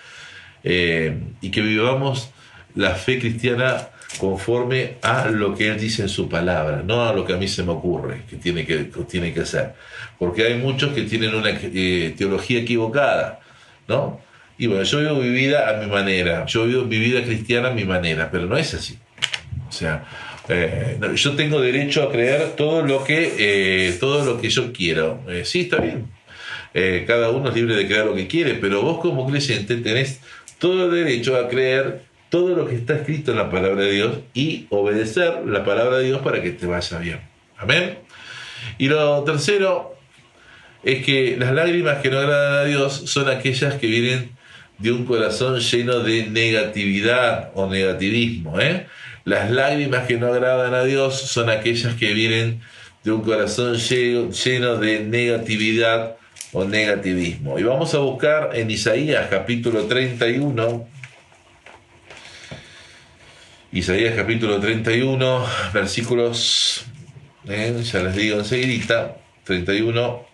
eh, 0.64 1.20
y 1.42 1.52
que 1.52 1.62
vivamos 1.62 2.32
la 2.74 2.96
fe 2.96 3.20
cristiana 3.20 3.90
conforme 4.18 4.96
a 5.02 5.28
lo 5.30 5.56
que 5.56 5.70
Él 5.70 5.80
dice 5.80 6.04
en 6.04 6.10
su 6.10 6.28
palabra, 6.28 6.84
no 6.86 7.08
a 7.08 7.14
lo 7.14 7.26
que 7.26 7.34
a 7.34 7.38
mí 7.38 7.48
se 7.48 7.64
me 7.64 7.72
ocurre 7.72 8.24
que 8.30 8.36
tiene 8.36 8.66
que, 8.66 8.90
tiene 9.10 9.34
que 9.34 9.46
ser. 9.46 9.74
Porque 10.20 10.46
hay 10.46 10.56
muchos 10.56 10.94
que 10.94 11.04
tienen 11.04 11.34
una 11.34 11.50
eh, 11.52 12.14
teología 12.18 12.60
equivocada, 12.60 13.40
¿no? 13.88 14.22
Y 14.58 14.68
bueno, 14.68 14.84
yo 14.84 15.00
vivo 15.00 15.16
mi 15.16 15.30
vida 15.30 15.70
a 15.70 15.82
mi 15.82 15.90
manera, 15.90 16.46
yo 16.46 16.66
vivo 16.66 16.84
mi 16.84 17.00
vida 17.00 17.24
cristiana 17.24 17.70
a 17.70 17.72
mi 17.72 17.86
manera, 17.86 18.30
pero 18.30 18.46
no 18.46 18.58
es 18.58 18.74
así. 18.74 18.98
O 19.68 19.72
sea, 19.72 20.06
eh, 20.50 21.00
yo 21.16 21.32
tengo 21.36 21.60
derecho 21.60 22.04
a 22.04 22.12
creer 22.12 22.56
todo 22.56 22.84
lo 22.84 23.04
que, 23.04 23.34
eh, 23.40 23.98
todo 24.00 24.24
lo 24.24 24.40
que 24.40 24.50
yo 24.50 24.72
quiero. 24.72 25.24
sí, 25.44 25.62
está 25.62 25.78
bien. 25.78 26.08
cada 27.08 27.32
uno 27.32 27.50
es 27.50 27.56
libre 27.56 27.76
de 27.76 27.88
creer 27.88 28.06
lo 28.06 28.14
que 28.14 28.28
quiere, 28.28 28.56
pero 28.56 28.82
vos 28.84 29.00
como 29.00 29.28
creyente 29.28 29.78
tenés 29.78 30.20
todo 30.60 30.86
el 30.86 31.06
derecho 31.06 31.36
a 31.38 31.48
creer 31.48 32.11
todo 32.32 32.56
lo 32.56 32.66
que 32.66 32.76
está 32.76 32.96
escrito 32.96 33.32
en 33.32 33.38
la 33.38 33.52
palabra 33.52 33.84
de 33.84 33.92
Dios 33.92 34.20
y 34.34 34.66
obedecer 34.70 35.46
la 35.46 35.66
palabra 35.66 35.98
de 35.98 36.06
Dios 36.06 36.22
para 36.22 36.42
que 36.42 36.52
te 36.52 36.66
vaya 36.66 36.98
bien. 36.98 37.20
Amén. 37.58 38.00
Y 38.78 38.88
lo 38.88 39.22
tercero 39.26 39.98
es 40.82 41.04
que 41.06 41.36
las 41.38 41.54
lágrimas 41.54 41.98
que 41.98 42.10
no 42.10 42.20
agradan 42.20 42.60
a 42.60 42.64
Dios 42.64 42.94
son 42.94 43.28
aquellas 43.28 43.76
que 43.76 43.88
vienen 43.88 44.32
de 44.78 44.94
un 44.94 45.06
corazón 45.06 45.60
lleno 45.60 46.00
de 46.00 46.28
negatividad 46.28 47.52
o 47.54 47.68
negativismo. 47.70 48.62
¿eh? 48.62 48.88
Las 49.26 49.52
lágrimas 49.52 50.08
que 50.08 50.16
no 50.16 50.28
agradan 50.28 50.74
a 50.74 50.86
Dios 50.86 51.20
son 51.20 51.50
aquellas 51.50 51.96
que 51.96 52.14
vienen 52.14 52.62
de 53.04 53.12
un 53.12 53.24
corazón 53.24 53.76
lleno 53.76 54.78
de 54.78 55.02
negatividad 55.02 56.16
o 56.54 56.64
negativismo. 56.64 57.60
Y 57.60 57.64
vamos 57.64 57.94
a 57.94 57.98
buscar 57.98 58.52
en 58.54 58.72
Isaías 58.72 59.28
capítulo 59.30 59.84
31 59.84 61.01
Isaías 63.74 64.16
capítulo 64.16 64.60
31, 64.60 65.46
versículos, 65.74 66.84
eh, 67.48 67.82
ya 67.82 68.04
les 68.04 68.16
digo 68.18 68.40
enseguida, 68.40 69.16
31. 69.46 70.26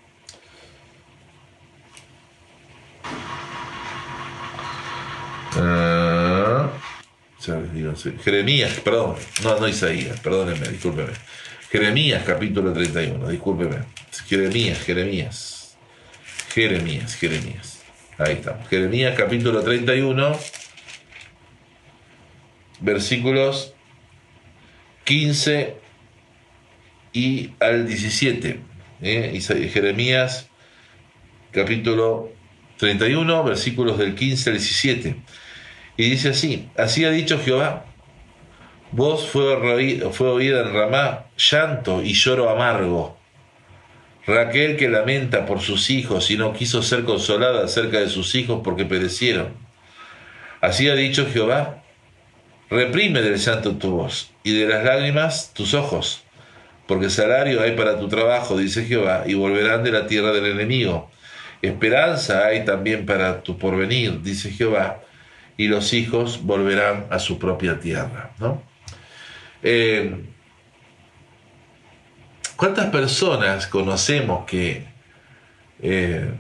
Ah, 5.56 6.72
ya 7.46 7.62
Jeremías, 8.24 8.80
perdón, 8.80 9.16
no, 9.44 9.60
no 9.60 9.68
Isaías, 9.68 10.20
perdónenme, 10.20 10.70
discúlpeme. 10.70 11.14
Jeremías 11.70 12.24
capítulo 12.26 12.74
31, 12.74 13.30
discúlpeme. 13.30 13.84
Jeremías, 14.28 14.80
Jeremías. 14.80 15.78
Jeremías, 16.56 17.14
Jeremías. 17.16 17.84
Ahí 18.18 18.34
estamos. 18.34 18.68
Jeremías 18.68 19.16
capítulo 19.16 19.62
31 19.62 20.40
versículos 22.80 23.74
15 25.06 25.76
y 27.14 27.52
al 27.60 27.88
17. 27.88 28.60
¿eh? 29.02 29.70
Jeremías 29.72 30.50
capítulo 31.52 32.32
31, 32.78 33.44
versículos 33.44 33.98
del 33.98 34.16
15 34.16 34.50
al 34.50 34.58
17. 34.58 35.16
Y 35.98 36.10
dice 36.10 36.30
así, 36.30 36.70
así 36.78 37.06
ha 37.06 37.10
dicho 37.10 37.40
Jehová, 37.44 37.86
voz 38.92 39.28
fue, 39.28 40.10
fue 40.12 40.30
oída 40.30 40.62
en 40.62 40.74
Ramá, 40.74 41.26
llanto 41.38 42.04
y 42.04 42.14
lloro 42.14 42.50
amargo. 42.50 43.18
Raquel 44.28 44.76
que 44.76 44.90
lamenta 44.90 45.46
por 45.46 45.62
sus 45.62 45.90
hijos 45.90 46.30
y 46.30 46.38
no 46.38 46.54
quiso 46.54 46.84
ser 46.84 47.06
consolada 47.06 47.64
acerca 47.64 48.00
de 48.00 48.10
sus 48.10 48.36
hijos 48.36 48.62
porque 48.64 48.86
perecieron. 48.86 49.54
Así 50.60 50.90
ha 50.90 50.96
dicho 50.96 51.28
Jehová, 51.32 51.82
Reprime 52.70 53.22
del 53.22 53.38
llanto 53.38 53.78
tu 53.78 53.92
voz 53.92 54.32
y 54.44 54.54
de 54.54 54.68
las 54.68 54.84
lágrimas 54.84 55.54
tus 55.54 55.74
ojos, 55.74 56.24
porque 56.86 57.10
salario 57.10 57.62
hay 57.62 57.76
para 57.76 57.98
tu 58.00 58.10
trabajo, 58.10 58.58
dice 58.58 58.86
Jehová, 58.86 59.24
y 59.26 59.36
volverán 59.36 59.84
de 59.84 59.92
la 59.92 60.06
tierra 60.06 60.32
del 60.32 60.48
enemigo. 60.48 61.10
Esperanza 61.62 62.46
hay 62.46 62.66
también 62.66 63.06
para 63.06 63.42
tu 63.42 63.58
porvenir, 63.58 64.22
dice 64.22 64.52
Jehová, 64.52 65.02
y 65.56 65.70
los 65.70 65.94
hijos 65.94 66.44
volverán 66.44 67.08
a 67.10 67.20
su 67.20 67.40
propia 67.40 67.80
tierra. 67.80 68.32
¿no? 68.38 68.62
Eh, 69.64 70.26
¿Cuántas 72.58 72.88
personas 72.88 73.68
conocemos 73.68 74.46
que 74.46 74.84
eh, 75.82 76.32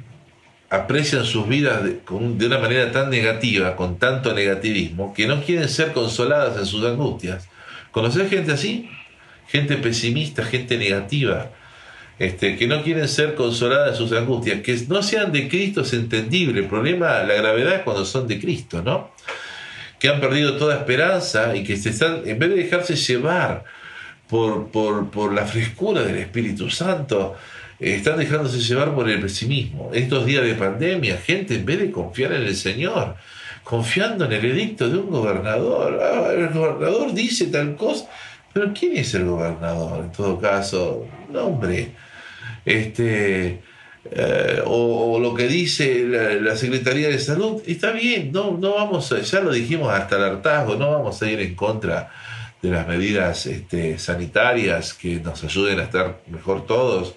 aprecian 0.69 1.25
sus 1.25 1.47
vidas 1.47 1.84
de, 1.84 2.01
una 2.10 2.60
manera 2.60 2.91
tan 2.91 3.10
negativa, 3.10 3.75
con 3.75 3.97
tanto 3.97 4.34
negativismo, 4.34 5.13
que 5.13 5.27
no 5.27 5.41
quieren 5.43 5.69
ser 5.69 5.93
consoladas 5.93 6.58
en 6.58 6.65
sus 6.65 6.86
angustias? 6.86 7.47
¿Conocer 7.91 8.30
gente 8.30 8.51
así? 8.51 8.89
Gente 9.47 9.77
pesimista, 9.77 10.43
gente 10.43 10.77
negativa, 10.77 11.51
este, 12.19 12.58
que 12.58 12.67
no 12.67 12.84
quieren 12.84 13.08
ser 13.08 13.36
consoladas 13.36 13.91
en 13.91 13.95
sus 13.95 14.12
angustias, 14.12 14.62
que 14.62 14.77
no 14.89 15.01
sean 15.03 15.32
de 15.32 15.47
Cristo 15.47 15.82
es 15.82 15.93
entendible. 15.93 16.62
El 16.62 16.67
problema, 16.67 17.23
la 17.23 17.36
gravedad 17.36 17.84
cuando 17.84 18.06
son 18.06 18.27
de 18.27 18.39
Cristo, 18.39 18.82
¿no? 18.82 19.12
Que 19.99 20.10
han 20.10 20.19
perdido 20.19 20.58
toda 20.58 20.75
esperanza 20.75 21.56
y 21.56 21.63
que 21.63 21.77
se 21.77 21.89
están, 21.89 22.23
en 22.25 22.39
vez 22.39 22.49
de 22.49 22.56
dejarse 22.56 22.95
llevar 22.95 23.63
por, 24.27 24.69
por, 24.69 25.34
la 25.34 25.45
frescura 25.45 26.01
del 26.01 26.17
Espíritu 26.17 26.69
Santo, 26.69 27.36
están 27.79 28.17
dejándose 28.17 28.59
llevar 28.59 28.93
por 28.93 29.09
el 29.09 29.21
pesimismo. 29.21 29.91
Estos 29.93 30.25
días 30.25 30.43
de 30.43 30.55
pandemia, 30.55 31.17
gente, 31.17 31.55
en 31.55 31.65
vez 31.65 31.79
de 31.79 31.91
confiar 31.91 32.33
en 32.33 32.43
el 32.43 32.55
Señor, 32.55 33.15
confiando 33.63 34.25
en 34.25 34.31
el 34.33 34.45
edicto 34.45 34.89
de 34.89 34.97
un 34.97 35.09
gobernador, 35.09 35.99
ah, 36.01 36.31
el 36.33 36.49
gobernador 36.49 37.13
dice 37.13 37.47
tal 37.47 37.75
cosa, 37.75 38.07
pero 38.53 38.73
¿quién 38.73 38.97
es 38.97 39.13
el 39.13 39.25
gobernador 39.25 40.05
en 40.05 40.11
todo 40.11 40.39
caso? 40.39 41.05
No, 41.29 41.47
hombre 41.47 41.91
este, 42.67 43.61
eh, 44.11 44.61
o, 44.65 45.19
lo 45.21 45.33
que 45.33 45.47
dice 45.47 46.05
la, 46.05 46.55
Secretaría 46.57 47.07
de 47.07 47.17
Salud, 47.17 47.61
está 47.65 47.91
bien, 47.91 48.31
no, 48.33 48.57
no 48.57 48.75
vamos 48.75 49.09
a, 49.13 49.21
ya 49.21 49.39
lo 49.39 49.53
dijimos 49.53 49.89
hasta 49.89 50.17
el 50.17 50.23
hartazgo, 50.23 50.75
no 50.75 50.91
vamos 50.91 51.21
a 51.21 51.31
ir 51.31 51.39
en 51.39 51.55
contra 51.55 52.11
de 52.61 52.69
las 52.69 52.85
medidas 52.85 53.45
este, 53.45 53.97
sanitarias 53.97 54.93
que 54.93 55.21
nos 55.21 55.45
ayuden 55.45 55.79
a 55.79 55.83
estar 55.83 56.19
mejor 56.27 56.65
todos, 56.65 57.15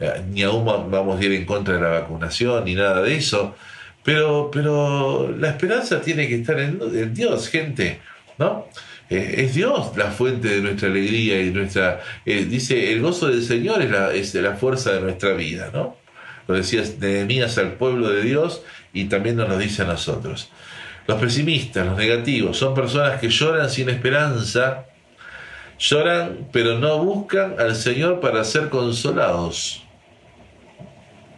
eh, 0.00 0.22
ni 0.30 0.42
aún 0.42 0.64
vamos 0.64 1.20
a 1.20 1.24
ir 1.24 1.32
en 1.32 1.44
contra 1.44 1.74
de 1.74 1.80
la 1.80 1.88
vacunación, 2.00 2.64
ni 2.64 2.74
nada 2.74 3.02
de 3.02 3.16
eso, 3.16 3.54
pero, 4.02 4.50
pero 4.50 5.30
la 5.38 5.50
esperanza 5.50 6.00
tiene 6.00 6.26
que 6.26 6.36
estar 6.36 6.58
en, 6.58 7.14
Dios, 7.14 7.48
gente, 7.48 8.00
¿no? 8.38 8.66
Eh, 9.10 9.34
es 9.38 9.54
Dios 9.54 9.96
la 9.96 10.10
fuente 10.10 10.48
de 10.48 10.60
nuestra 10.60 10.88
alegría 10.88 11.40
y 11.40 11.50
nuestra... 11.50 12.00
Eh, 12.24 12.46
dice, 12.48 12.92
el 12.92 13.02
gozo 13.02 13.28
del 13.28 13.42
Señor 13.42 13.82
es 13.82 13.90
la, 13.90 14.14
es 14.14 14.34
la 14.34 14.54
fuerza 14.54 14.92
de 14.92 15.00
nuestra 15.00 15.32
vida, 15.34 15.70
¿no? 15.72 15.96
Lo 16.46 16.54
decía 16.54 16.82
Nehemías 16.98 17.58
al 17.58 17.74
pueblo 17.74 18.08
de 18.08 18.22
Dios 18.22 18.62
y 18.92 19.04
también 19.04 19.36
nos 19.36 19.48
lo 19.48 19.58
dice 19.58 19.82
a 19.82 19.84
nosotros. 19.84 20.50
Los 21.06 21.20
pesimistas, 21.20 21.86
los 21.86 21.98
negativos, 21.98 22.56
son 22.56 22.74
personas 22.74 23.20
que 23.20 23.28
lloran 23.28 23.68
sin 23.68 23.88
esperanza, 23.88 24.86
lloran 25.78 26.48
pero 26.52 26.78
no 26.78 27.02
buscan 27.04 27.56
al 27.58 27.76
Señor 27.76 28.20
para 28.20 28.44
ser 28.44 28.68
consolados. 28.68 29.84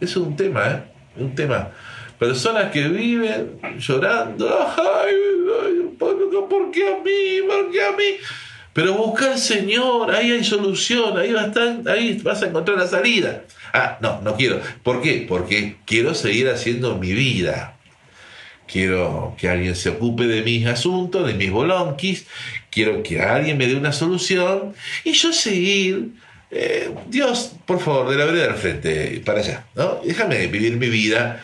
Es 0.03 0.17
un 0.17 0.35
tema, 0.35 0.67
¿eh? 0.67 0.83
Un 1.15 1.33
tema. 1.33 1.71
Personas 2.19 2.71
que 2.71 2.89
viven 2.89 3.57
llorando, 3.79 4.49
ay, 4.77 5.95
¿por 5.97 6.71
qué 6.71 6.87
a 6.89 6.97
mí? 7.01 7.47
¿Por 7.47 7.71
qué 7.71 7.83
a 7.85 7.91
mí? 7.93 8.17
Pero 8.73 8.95
busca 8.95 9.31
al 9.31 9.37
Señor, 9.37 10.11
ahí 10.11 10.31
hay 10.31 10.43
solución, 10.43 11.17
ahí, 11.17 11.33
ahí 11.87 12.19
vas 12.21 12.43
a 12.43 12.47
encontrar 12.47 12.77
la 12.77 12.87
salida. 12.87 13.43
Ah, 13.73 13.97
no, 14.01 14.19
no 14.21 14.35
quiero. 14.35 14.59
¿Por 14.83 15.01
qué? 15.01 15.25
Porque 15.25 15.77
quiero 15.85 16.13
seguir 16.13 16.49
haciendo 16.49 16.97
mi 16.97 17.13
vida. 17.13 17.77
Quiero 18.67 19.35
que 19.37 19.47
alguien 19.47 19.75
se 19.75 19.89
ocupe 19.89 20.27
de 20.27 20.41
mis 20.41 20.65
asuntos, 20.67 21.25
de 21.25 21.33
mis 21.33 21.49
bolonquis. 21.49 22.27
Quiero 22.69 23.03
que 23.03 23.21
alguien 23.21 23.57
me 23.57 23.67
dé 23.67 23.75
una 23.75 23.93
solución 23.93 24.73
y 25.05 25.13
yo 25.13 25.31
seguir. 25.31 26.09
Eh, 26.55 26.93
Dios, 27.07 27.53
por 27.65 27.79
favor, 27.79 28.09
de 28.09 28.15
la 28.15 28.25
vereda 28.25 28.53
frente, 28.53 29.21
para 29.25 29.39
allá. 29.39 29.65
¿no? 29.75 30.01
Déjame 30.05 30.45
vivir 30.47 30.77
mi 30.77 30.87
vida 30.87 31.43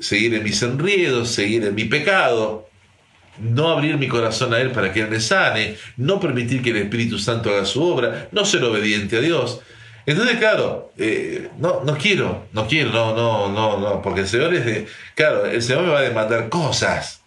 seguir 0.00 0.34
en 0.34 0.42
mis 0.42 0.62
enriedos, 0.62 1.30
seguir 1.30 1.64
en 1.64 1.74
mi 1.74 1.84
pecado, 1.84 2.68
no 3.38 3.68
abrir 3.68 3.96
mi 3.96 4.08
corazón 4.08 4.54
a 4.54 4.58
Él 4.60 4.70
para 4.70 4.92
que 4.92 5.00
Él 5.00 5.08
me 5.08 5.20
sane, 5.20 5.76
no 5.96 6.20
permitir 6.20 6.62
que 6.62 6.70
el 6.70 6.76
Espíritu 6.76 7.18
Santo 7.18 7.50
haga 7.50 7.64
su 7.64 7.82
obra, 7.82 8.28
no 8.32 8.44
ser 8.44 8.62
obediente 8.64 9.16
a 9.16 9.20
Dios. 9.20 9.60
Entonces, 10.06 10.36
claro, 10.36 10.92
eh, 10.98 11.48
no, 11.58 11.82
no 11.84 11.96
quiero, 11.96 12.46
no 12.52 12.66
quiero, 12.66 12.90
no, 12.90 13.14
no, 13.14 13.48
no, 13.48 13.78
no, 13.78 14.02
porque 14.02 14.20
el 14.20 14.28
Señor 14.28 14.54
es 14.54 14.66
de, 14.66 14.86
claro, 15.14 15.46
el 15.46 15.62
Señor 15.62 15.84
me 15.84 15.90
va 15.90 16.00
a 16.00 16.02
demandar 16.02 16.48
cosas. 16.48 17.22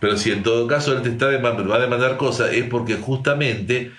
Pero 0.00 0.16
si 0.16 0.30
en 0.30 0.42
todo 0.42 0.66
caso 0.66 0.92
Él 0.92 1.02
te 1.02 1.10
está 1.10 1.28
demandando, 1.28 1.70
va 1.70 1.76
a 1.76 1.80
demandar 1.80 2.16
cosas, 2.16 2.52
es 2.52 2.64
porque 2.64 2.94
justamente 2.94 3.92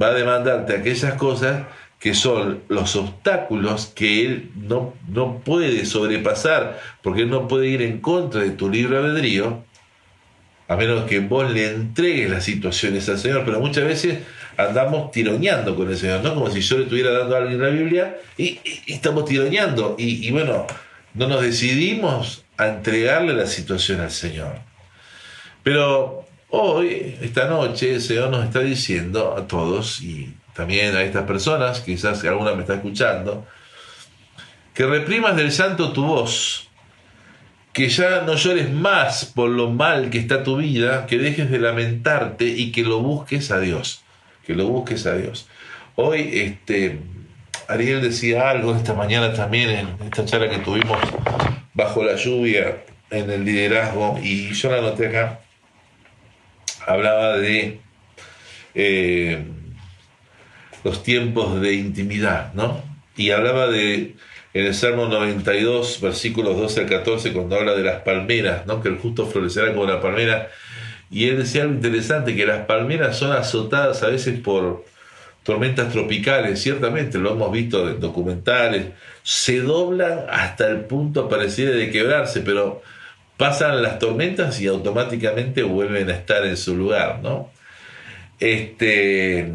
va 0.00 0.08
a 0.08 0.14
demandarte 0.14 0.74
aquellas 0.74 1.14
cosas 1.14 1.62
que 1.98 2.14
son 2.14 2.62
los 2.68 2.96
obstáculos 2.96 3.92
que 3.94 4.24
él 4.24 4.50
no, 4.56 4.94
no 5.08 5.40
puede 5.40 5.84
sobrepasar, 5.84 6.80
porque 7.02 7.22
él 7.22 7.30
no 7.30 7.46
puede 7.46 7.68
ir 7.68 7.82
en 7.82 8.00
contra 8.00 8.40
de 8.40 8.50
tu 8.50 8.70
libre 8.70 8.96
albedrío, 8.96 9.62
a 10.66 10.76
menos 10.76 11.04
que 11.04 11.20
vos 11.20 11.50
le 11.50 11.68
entregues 11.68 12.30
las 12.30 12.44
situaciones 12.44 13.08
al 13.08 13.18
Señor, 13.18 13.42
pero 13.44 13.60
muchas 13.60 13.84
veces 13.84 14.20
andamos 14.56 15.10
tironeando 15.10 15.76
con 15.76 15.90
el 15.90 15.98
Señor, 15.98 16.22
¿no? 16.22 16.34
Como 16.34 16.48
si 16.50 16.60
yo 16.62 16.78
le 16.78 16.84
estuviera 16.84 17.10
dando 17.10 17.36
a 17.36 17.40
alguien 17.40 17.60
la 17.60 17.68
Biblia 17.68 18.16
y, 18.38 18.60
estamos 18.86 19.26
tironeando 19.26 19.96
y, 19.98 20.26
y, 20.26 20.30
bueno, 20.30 20.66
no 21.14 21.28
nos 21.28 21.42
decidimos 21.42 22.44
a 22.56 22.68
entregarle 22.68 23.34
la 23.34 23.46
situación 23.46 24.00
al 24.00 24.10
Señor. 24.10 24.54
Pero 25.62 26.24
hoy, 26.50 27.16
esta 27.20 27.48
noche, 27.48 27.94
el 27.94 28.00
Señor 28.00 28.30
nos 28.30 28.44
está 28.44 28.60
diciendo 28.60 29.36
a 29.36 29.46
todos, 29.46 30.00
y 30.02 30.34
también 30.54 30.94
a 30.94 31.02
estas 31.02 31.24
personas, 31.24 31.80
quizás 31.80 32.22
alguna 32.24 32.54
me 32.54 32.62
está 32.62 32.74
escuchando, 32.74 33.46
que 34.74 34.86
reprimas 34.86 35.36
del 35.36 35.52
santo 35.52 35.92
tu 35.92 36.04
voz, 36.04 36.68
que 37.72 37.88
ya 37.88 38.22
no 38.22 38.34
llores 38.34 38.72
más 38.72 39.24
por 39.24 39.48
lo 39.48 39.70
mal 39.70 40.10
que 40.10 40.18
está 40.18 40.42
tu 40.42 40.56
vida, 40.56 41.06
que 41.06 41.18
dejes 41.18 41.50
de 41.50 41.58
lamentarte 41.58 42.46
y 42.46 42.72
que 42.72 42.82
lo 42.82 43.00
busques 43.00 43.50
a 43.50 43.60
Dios, 43.60 44.02
que 44.44 44.54
lo 44.54 44.66
busques 44.66 45.06
a 45.06 45.14
Dios. 45.14 45.48
Hoy 45.94 46.30
este, 46.32 46.98
Ariel 47.68 48.00
decía 48.00 48.50
algo 48.50 48.74
esta 48.74 48.94
mañana 48.94 49.32
también 49.32 49.70
en 49.70 49.88
esta 50.04 50.24
charla 50.24 50.50
que 50.50 50.58
tuvimos 50.58 50.98
bajo 51.74 52.02
la 52.02 52.16
lluvia 52.16 52.82
en 53.10 53.30
el 53.30 53.44
liderazgo 53.44 54.18
y 54.22 54.52
yo 54.52 54.70
la 54.70 54.80
noté 54.80 55.08
acá, 55.08 55.40
hablaba 56.86 57.38
de... 57.38 57.80
Eh, 58.74 59.44
los 60.84 61.02
tiempos 61.02 61.60
de 61.60 61.74
intimidad, 61.74 62.52
¿no? 62.54 62.82
Y 63.16 63.30
hablaba 63.30 63.68
de, 63.68 64.14
en 64.54 64.66
el 64.66 64.74
Salmo 64.74 65.06
92, 65.06 66.00
versículos 66.00 66.56
12 66.56 66.80
al 66.80 66.86
14, 66.86 67.32
cuando 67.32 67.56
habla 67.56 67.74
de 67.74 67.82
las 67.82 68.02
palmeras, 68.02 68.66
¿no? 68.66 68.82
Que 68.82 68.88
el 68.88 68.98
justo 68.98 69.26
florecerá 69.26 69.74
como 69.74 69.86
la 69.86 70.00
palmera. 70.00 70.50
Y 71.10 71.28
él 71.28 71.38
decía 71.38 71.62
algo 71.62 71.74
interesante, 71.74 72.36
que 72.36 72.46
las 72.46 72.66
palmeras 72.66 73.18
son 73.18 73.32
azotadas 73.32 74.02
a 74.02 74.08
veces 74.08 74.38
por 74.40 74.84
tormentas 75.42 75.92
tropicales, 75.92 76.62
ciertamente, 76.62 77.18
lo 77.18 77.32
hemos 77.32 77.50
visto 77.50 77.88
en 77.88 77.98
documentales, 77.98 78.88
se 79.22 79.60
doblan 79.60 80.26
hasta 80.30 80.68
el 80.68 80.82
punto 80.82 81.28
pareciera 81.28 81.72
de 81.72 81.90
quebrarse, 81.90 82.40
pero 82.40 82.82
pasan 83.40 83.82
las 83.82 83.98
tormentas 83.98 84.60
y 84.60 84.66
automáticamente 84.66 85.62
vuelven 85.62 86.10
a 86.10 86.12
estar 86.12 86.44
en 86.44 86.58
su 86.58 86.76
lugar, 86.76 87.20
¿no? 87.22 87.50
Este 88.38 89.50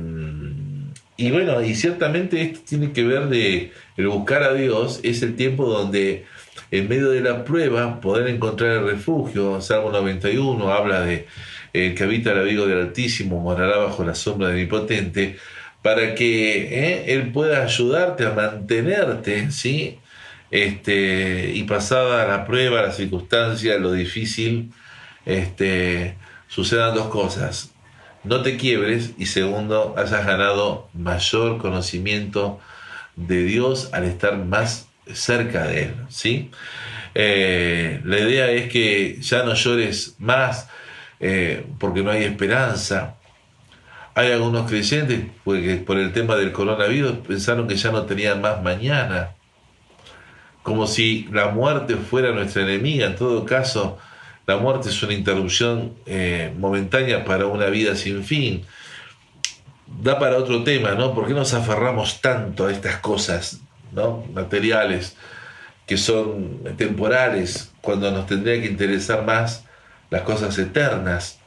y 1.17 1.29
bueno, 1.29 1.61
y 1.61 1.75
ciertamente 1.75 2.41
esto 2.41 2.61
tiene 2.67 2.91
que 2.93 3.03
ver 3.03 3.29
de 3.29 3.71
el 3.95 4.07
buscar 4.07 4.41
a 4.41 4.55
Dios, 4.55 5.01
es 5.03 5.21
el 5.21 5.35
tiempo 5.35 5.67
donde 5.67 6.25
en 6.71 6.89
medio 6.89 7.11
de 7.11 7.21
la 7.21 7.45
prueba 7.45 8.01
poder 8.01 8.27
encontrar 8.27 8.71
el 8.71 8.85
refugio. 8.85 9.61
Salmo 9.61 9.91
91 9.91 10.73
habla 10.73 11.01
de 11.01 11.27
el 11.71 11.93
que 11.93 12.03
habita 12.05 12.31
el 12.31 12.39
abrigo 12.39 12.65
del 12.65 12.79
Altísimo 12.79 13.39
morará 13.39 13.77
bajo 13.77 14.03
la 14.03 14.15
sombra 14.15 14.47
del 14.47 14.55
Omnipotente, 14.57 15.37
para 15.83 16.15
que 16.15 16.63
eh, 16.71 17.13
Él 17.13 17.31
pueda 17.31 17.63
ayudarte 17.63 18.25
a 18.25 18.31
mantenerte, 18.31 19.51
¿sí? 19.51 19.99
Este, 20.51 21.51
y 21.53 21.63
pasada 21.63 22.27
la 22.27 22.45
prueba, 22.45 22.81
la 22.81 22.91
circunstancia, 22.91 23.77
lo 23.77 23.91
difícil, 23.91 24.71
este, 25.25 26.15
sucedan 26.47 26.95
dos 26.95 27.07
cosas 27.07 27.75
no 28.25 28.41
te 28.41 28.57
quiebres 28.57 29.11
y 29.17 29.27
segundo, 29.27 29.93
hayas 29.97 30.25
ganado 30.25 30.89
mayor 30.93 31.59
conocimiento 31.59 32.59
de 33.15 33.43
Dios 33.43 33.89
al 33.93 34.03
estar 34.03 34.37
más 34.37 34.89
cerca 35.13 35.67
de 35.67 35.83
Él. 35.83 35.95
¿sí? 36.09 36.49
Eh, 37.13 38.01
la 38.03 38.19
idea 38.19 38.49
es 38.49 38.71
que 38.71 39.21
ya 39.21 39.43
no 39.43 39.53
llores 39.53 40.15
más 40.17 40.67
eh, 41.19 41.65
porque 41.79 42.01
no 42.01 42.11
hay 42.11 42.23
esperanza. 42.23 43.15
Hay 44.15 44.31
algunos 44.31 44.69
creyentes 44.69 45.25
que 45.45 45.75
por 45.85 45.97
el 45.97 46.11
tema 46.11 46.35
del 46.35 46.51
coronavirus 46.51 47.17
pensaron 47.27 47.67
que 47.67 47.75
ya 47.75 47.91
no 47.91 48.05
tenían 48.05 48.41
más 48.41 48.61
mañana, 48.63 49.34
como 50.65 50.87
si 50.87 51.29
la 51.31 51.49
muerte 51.49 51.95
fuera 51.95 52.31
nuestra 52.31 52.63
enemiga. 52.63 53.05
En 53.05 53.15
todo 53.15 53.45
caso, 53.45 53.99
la 54.47 54.57
muerte 54.57 54.89
es 54.89 55.03
una 55.03 55.13
interrupción 55.13 55.93
eh, 56.07 56.51
momentánea 56.57 57.23
para 57.23 57.45
una 57.45 57.67
vida 57.67 57.95
sin 57.95 58.23
fin. 58.23 58.65
Da 59.85 60.17
para 60.17 60.37
otro 60.37 60.63
tema, 60.63 60.93
¿no? 60.95 61.13
¿Por 61.13 61.27
qué 61.27 61.35
nos 61.35 61.53
aferramos 61.53 62.19
tanto 62.19 62.65
a 62.65 62.71
estas 62.71 62.97
cosas, 62.97 63.59
¿no? 63.91 64.25
Materiales, 64.33 65.15
que 65.85 65.97
son 65.97 66.63
temporales, 66.77 67.71
cuando 67.81 68.09
nos 68.09 68.25
tendría 68.25 68.59
que 68.59 68.65
interesar 68.67 69.23
más 69.23 69.65
las 70.09 70.23
cosas 70.23 70.57
eternas. 70.57 71.37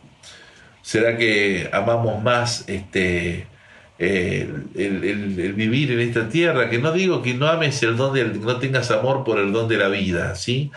¿Será 0.81 1.17
que 1.17 1.69
amamos 1.73 2.23
más 2.23 2.69
este, 2.69 3.49
el, 3.99 5.53
vivir 5.57 5.93
en 5.93 6.01
esta 6.01 6.29
tierra? 6.29 6.71
Que 6.71 6.79
no 6.79 6.93
digo 6.93 7.23
que 7.23 7.35
no 7.35 7.49
ames 7.49 7.83
el 7.83 7.97
don 7.97 8.15
del, 8.15 8.41
no 8.41 8.59
tengas 8.59 8.91
amor 8.91 9.25
por 9.25 9.39
el 9.39 9.53
don 9.53 9.69
de 9.69 9.77
la 9.77 9.89
vida, 9.89 10.35
¿sí? 10.35 10.71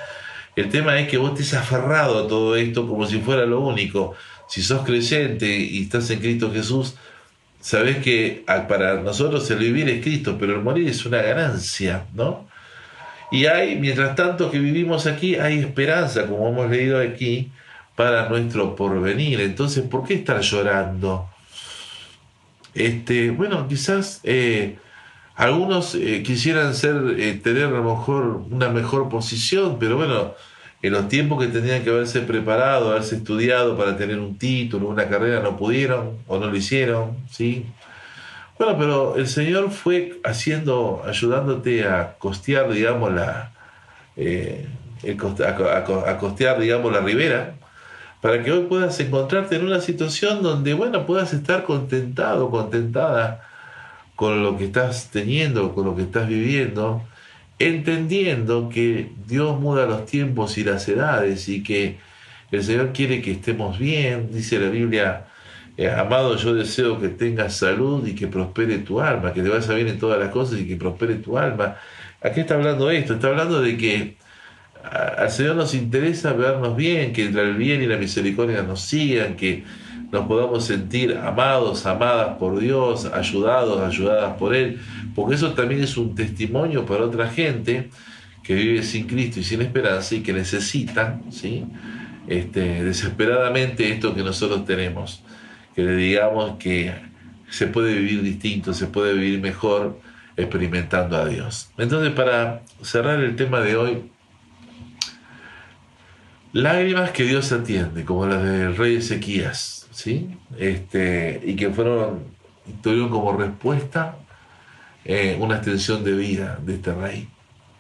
El 0.56 0.70
tema 0.70 1.00
es 1.00 1.08
que 1.08 1.18
vos 1.18 1.32
estés 1.32 1.54
aferrado 1.54 2.26
a 2.26 2.28
todo 2.28 2.56
esto 2.56 2.88
como 2.88 3.06
si 3.06 3.20
fuera 3.20 3.46
lo 3.46 3.62
único. 3.62 4.16
Si 4.48 4.62
sos 4.62 4.84
creyente 4.86 5.48
y 5.48 5.84
estás 5.84 6.10
en 6.10 6.20
Cristo 6.20 6.52
Jesús, 6.52 6.96
sabés 7.62 7.98
que 7.98 8.44
para 8.68 8.96
nosotros 9.02 9.50
el 9.52 9.60
vivir 9.60 9.88
es 9.90 10.04
Cristo, 10.04 10.36
pero 10.38 10.56
el 10.56 10.62
morir 10.62 10.90
es 10.90 11.06
una 11.06 11.22
ganancia, 11.22 12.06
¿no? 12.14 12.50
Y 13.32 13.46
hay, 13.46 13.78
mientras 13.78 14.14
tanto 14.16 14.52
que 14.52 14.60
vivimos 14.60 15.08
aquí, 15.08 15.36
hay 15.36 15.60
esperanza, 15.60 16.28
como 16.28 16.50
hemos 16.50 16.70
leído 16.70 17.00
aquí, 17.00 17.50
para 17.96 18.28
nuestro 18.28 18.76
porvenir. 18.76 19.40
Entonces, 19.40 19.86
¿por 19.86 20.04
qué 20.06 20.16
estar 20.16 20.42
llorando? 20.42 21.30
Este, 22.74 23.32
bueno, 23.32 23.68
quizás 23.68 24.22
eh, 24.24 24.78
algunos 25.36 25.96
eh, 25.96 26.24
quisieran 26.24 26.74
ser, 26.74 26.96
eh, 27.18 27.34
tener 27.34 27.66
a 27.66 27.72
lo 27.72 27.84
mejor 27.84 28.44
una 28.50 28.70
mejor 28.70 29.10
posición, 29.10 29.78
pero 29.80 29.98
bueno, 29.98 30.34
en 30.82 30.94
los 30.94 31.08
tiempos 31.10 31.44
que 31.44 31.52
tenían 31.52 31.84
que 31.84 31.90
haberse 31.90 32.22
preparado, 32.22 32.92
haberse 32.92 33.18
estudiado 33.18 33.78
para 33.78 33.98
tener 33.98 34.20
un 34.20 34.38
título, 34.38 34.88
una 34.88 35.08
carrera, 35.08 35.42
no 35.42 35.58
pudieron 35.58 36.20
o 36.28 36.40
no 36.40 36.48
lo 36.48 36.56
hicieron, 36.56 37.18
¿sí? 37.30 37.66
Bueno, 38.58 38.78
pero 38.78 39.16
el 39.16 39.28
Señor 39.28 39.72
fue 39.72 40.20
haciendo, 40.24 41.04
ayudándote 41.06 41.88
a 41.88 42.16
costear, 42.20 42.72
digamos, 42.72 43.12
la, 43.14 43.52
a, 44.18 46.18
costear, 46.18 46.60
digamos, 46.60 46.92
la 46.92 47.02
ribera, 47.02 47.56
para 48.22 48.44
que 48.44 48.52
hoy 48.52 48.66
puedas 48.68 49.00
encontrarte 49.00 49.56
en 49.56 49.66
una 49.66 49.82
situación 49.82 50.44
donde, 50.44 50.74
bueno, 50.74 51.06
puedas 51.06 51.34
estar 51.34 51.64
contentado, 51.64 52.50
contentada 52.52 53.48
con 54.16 54.44
lo 54.44 54.58
que 54.58 54.66
estás 54.66 55.10
teniendo, 55.12 55.74
con 55.74 55.86
lo 55.86 55.96
que 55.96 56.04
estás 56.04 56.28
viviendo, 56.28 57.04
entendiendo 57.58 58.70
que 58.70 59.12
Dios 59.28 59.60
muda 59.60 59.88
los 59.88 60.06
tiempos 60.06 60.58
y 60.58 60.64
las 60.64 60.88
edades 60.88 61.50
y 61.50 61.64
que 61.64 61.98
el 62.52 62.64
Señor 62.64 62.92
quiere 62.94 63.22
que 63.22 63.32
estemos 63.32 63.80
bien, 63.80 64.30
dice 64.32 64.60
la 64.60 64.70
Biblia, 64.70 65.26
eh, 65.78 65.90
amado, 65.90 66.36
yo 66.36 66.54
deseo 66.54 67.00
que 67.00 67.08
tengas 67.10 67.56
salud 67.56 68.06
y 68.06 68.14
que 68.14 68.28
prospere 68.28 68.80
tu 68.80 69.02
alma, 69.02 69.34
que 69.34 69.42
te 69.42 69.50
vaya 69.50 69.74
bien 69.74 69.88
en 69.88 70.00
todas 70.00 70.20
las 70.20 70.30
cosas 70.30 70.60
y 70.60 70.68
que 70.68 70.76
prospere 70.76 71.16
tu 71.16 71.38
alma. 71.38 71.78
¿A 72.22 72.30
qué 72.32 72.42
está 72.42 72.56
hablando 72.56 72.92
esto? 72.92 73.16
Está 73.16 73.30
hablando 73.30 73.62
de 73.62 73.78
que 73.78 74.18
al 74.84 75.32
Señor 75.32 75.56
nos 75.56 75.74
interesa 75.74 76.34
vernos 76.34 76.76
bien, 76.76 77.14
que 77.14 77.26
el 77.26 77.56
bien 77.56 77.82
y 77.82 77.86
la 77.86 77.98
misericordia 77.98 78.64
nos 78.64 78.82
sigan, 78.82 79.36
que 79.36 79.64
nos 80.12 80.28
podamos 80.28 80.66
sentir 80.66 81.18
amados, 81.18 81.86
amadas 81.86 82.38
por 82.38 82.60
Dios, 82.60 83.06
ayudados, 83.06 83.82
ayudadas 83.82 84.36
por 84.38 84.54
Él, 84.54 84.80
porque 85.16 85.36
eso 85.36 85.54
también 85.54 85.84
es 85.84 85.96
un 85.98 86.16
testimonio 86.16 86.86
para 86.86 87.06
otra 87.06 87.30
gente 87.30 87.90
que 88.44 88.56
vive 88.56 88.84
sin 88.84 89.08
Cristo 89.08 89.40
y 89.40 89.44
sin 89.44 89.62
esperanza 89.62 90.16
y 90.16 90.22
que 90.22 90.34
necesitan, 90.34 91.24
¿sí? 91.32 91.64
Este, 92.28 92.84
desesperadamente 92.84 93.90
esto 93.90 94.14
que 94.14 94.24
nosotros 94.24 94.66
tenemos, 94.66 95.24
que 95.76 95.84
le 95.84 95.96
digamos 95.96 96.58
que 96.58 96.94
se 97.50 97.68
puede 97.68 97.94
vivir 97.94 98.22
distinto, 98.22 98.74
se 98.74 98.88
puede 98.88 99.14
vivir 99.14 99.40
mejor 99.40 100.00
experimentando 100.36 101.18
a 101.18 101.26
Dios. 101.26 101.72
Entonces, 101.78 102.12
para 102.14 102.62
cerrar 102.82 103.20
el 103.20 103.36
tema 103.36 103.60
de 103.62 103.76
hoy, 103.76 104.12
Lágrimas 106.54 107.12
que 107.12 107.24
Dios 107.24 107.50
atiende, 107.54 108.04
como 108.04 108.28
las 108.28 108.44
del 108.44 108.76
rey 108.76 108.98
Ezequías, 108.98 109.88
¿sí? 109.92 110.38
Este, 110.58 111.40
y 111.46 111.56
que 111.56 111.70
fueron, 111.70 112.26
tuvieron 112.84 113.10
como 113.10 113.32
respuesta 113.38 114.18
eh, 115.06 115.38
una 115.40 115.56
extensión 115.56 116.04
de 116.04 116.12
vida 116.12 116.60
de 116.62 116.76
este 116.76 116.94
rey, 116.94 117.30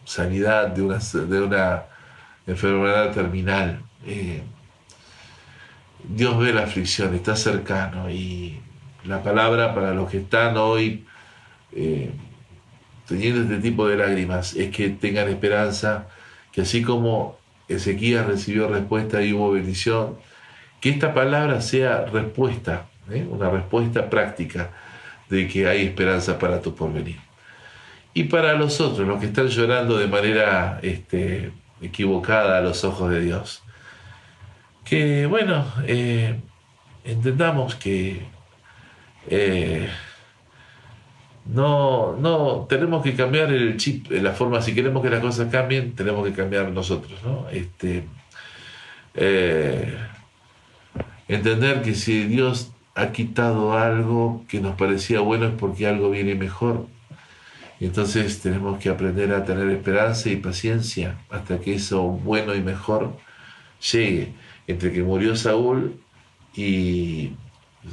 sanidad 0.05 0.69
de 0.69 0.83
una, 0.83 0.99
de 0.99 1.41
una 1.41 1.83
enfermedad 2.47 3.11
terminal. 3.11 3.81
Eh, 4.05 4.41
Dios 6.07 6.39
ve 6.39 6.53
la 6.53 6.63
aflicción, 6.63 7.13
está 7.13 7.35
cercano 7.35 8.09
y 8.09 8.61
la 9.03 9.21
palabra 9.21 9.75
para 9.75 9.93
los 9.93 10.09
que 10.09 10.19
están 10.19 10.55
hoy 10.55 11.05
eh, 11.73 12.09
teniendo 13.05 13.41
este 13.41 13.57
tipo 13.57 13.85
de 13.85 13.97
lágrimas 13.97 14.55
es 14.55 14.73
que 14.73 14.89
tengan 14.91 15.27
esperanza, 15.27 16.07
que 16.53 16.61
así 16.61 16.81
como 16.81 17.40
Ezequías 17.75 18.25
recibió 18.25 18.67
respuesta 18.67 19.21
y 19.21 19.33
hubo 19.33 19.51
bendición. 19.51 20.17
Que 20.79 20.89
esta 20.89 21.13
palabra 21.13 21.61
sea 21.61 22.05
respuesta, 22.05 22.87
¿eh? 23.09 23.25
una 23.29 23.49
respuesta 23.49 24.09
práctica 24.09 24.71
de 25.29 25.47
que 25.47 25.67
hay 25.67 25.85
esperanza 25.85 26.39
para 26.39 26.61
tu 26.61 26.75
porvenir. 26.75 27.17
Y 28.13 28.25
para 28.25 28.53
los 28.53 28.81
otros, 28.81 29.07
los 29.07 29.19
que 29.19 29.27
están 29.27 29.47
llorando 29.47 29.97
de 29.97 30.07
manera 30.07 30.79
este, 30.81 31.51
equivocada 31.81 32.57
a 32.57 32.61
los 32.61 32.83
ojos 32.83 33.09
de 33.09 33.21
Dios, 33.21 33.63
que 34.83 35.25
bueno, 35.27 35.65
eh, 35.87 36.39
entendamos 37.05 37.75
que 37.75 38.25
eh, 39.29 39.89
no, 41.45 42.15
no, 42.17 42.65
tenemos 42.69 43.03
que 43.03 43.15
cambiar 43.15 43.51
el 43.51 43.77
chip, 43.77 44.11
la 44.11 44.31
forma, 44.31 44.61
si 44.61 44.73
queremos 44.75 45.01
que 45.01 45.09
las 45.09 45.21
cosas 45.21 45.51
cambien, 45.51 45.95
tenemos 45.95 46.25
que 46.25 46.33
cambiar 46.33 46.71
nosotros, 46.71 47.19
¿no? 47.23 47.49
Este, 47.49 48.03
eh, 49.15 49.97
entender 51.27 51.81
que 51.81 51.95
si 51.95 52.25
Dios 52.25 52.71
ha 52.95 53.11
quitado 53.11 53.77
algo 53.77 54.45
que 54.47 54.59
nos 54.59 54.75
parecía 54.75 55.21
bueno 55.21 55.45
es 55.45 55.53
porque 55.53 55.87
algo 55.87 56.11
viene 56.11 56.35
mejor. 56.35 56.87
entonces 57.79 58.41
tenemos 58.41 58.79
que 58.79 58.89
aprender 58.89 59.33
a 59.33 59.45
tener 59.45 59.69
esperanza 59.69 60.29
y 60.29 60.35
paciencia 60.35 61.17
hasta 61.29 61.59
que 61.59 61.75
eso 61.75 62.03
bueno 62.03 62.55
y 62.55 62.61
mejor 62.61 63.17
llegue. 63.91 64.33
Entre 64.67 64.91
que 64.93 65.03
murió 65.03 65.35
Saúl 65.35 65.99
y 66.55 67.33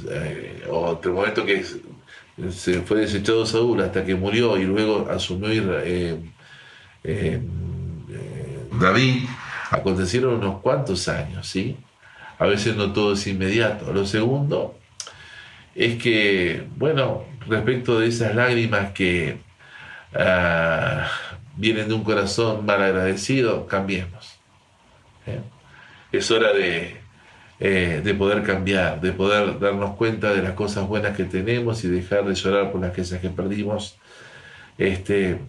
eh, 0.09 0.63
otro 0.69 1.13
momento 1.13 1.45
que 1.45 1.65
se 2.51 2.81
fue 2.81 3.01
desechado 3.01 3.45
Saúl 3.45 3.81
hasta 3.81 4.05
que 4.05 4.15
murió 4.15 4.57
y 4.57 4.63
luego 4.63 5.07
asumió 5.09 5.49
eh, 5.51 6.17
eh, 7.03 7.41
David, 8.79 9.25
acontecieron 9.71 10.35
unos 10.35 10.61
cuantos 10.61 11.07
años, 11.07 11.47
¿sí? 11.47 11.77
A 12.37 12.45
veces 12.45 12.75
no 12.75 12.93
todo 12.93 13.13
es 13.13 13.27
inmediato. 13.27 13.91
Lo 13.91 14.05
segundo 14.05 14.75
es 15.75 16.01
que, 16.01 16.67
bueno, 16.77 17.25
respecto 17.47 17.99
de 17.99 18.07
esas 18.07 18.33
lágrimas 18.35 18.91
que 18.91 19.37
ah, 20.13 21.07
vienen 21.57 21.89
de 21.89 21.93
un 21.93 22.03
corazón 22.03 22.65
mal 22.65 22.81
agradecido, 22.81 23.67
cambiemos. 23.67 24.39
¿eh? 25.27 25.41
Es 26.11 26.31
hora 26.31 26.53
de 26.53 26.98
eh, 27.59 28.01
de 28.03 28.13
poder 28.13 28.43
cambiar, 28.43 29.01
de 29.01 29.11
poder 29.11 29.59
darnos 29.59 29.95
cuenta 29.95 30.33
de 30.33 30.41
las 30.41 30.53
cosas 30.53 30.87
buenas 30.87 31.17
que 31.17 31.25
tenemos 31.25 31.83
y 31.83 31.89
dejar 31.89 32.25
de 32.25 32.35
llorar 32.35 32.71
por 32.71 32.79
las 32.81 32.95
cosas 32.95 33.19
que 33.19 33.29
perdimos. 33.29 33.97
Este, 34.77 35.39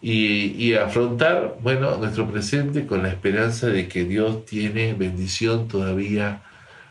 y, 0.00 0.74
afrontar, 0.74 1.58
bueno, 1.62 1.96
nuestro 1.98 2.28
presente 2.28 2.86
con 2.86 3.04
la 3.04 3.08
esperanza 3.10 3.68
de 3.68 3.86
que 3.86 4.04
Dios 4.04 4.44
tiene 4.44 4.94
bendición 4.94 5.68
todavía 5.68 6.42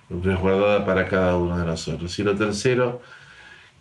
resguardada 0.10 0.86
para 0.86 1.08
cada 1.08 1.36
uno 1.36 1.58
de 1.58 1.66
nosotros. 1.66 2.18
Y 2.18 2.24
lo 2.24 2.36
tercero, 2.36 3.02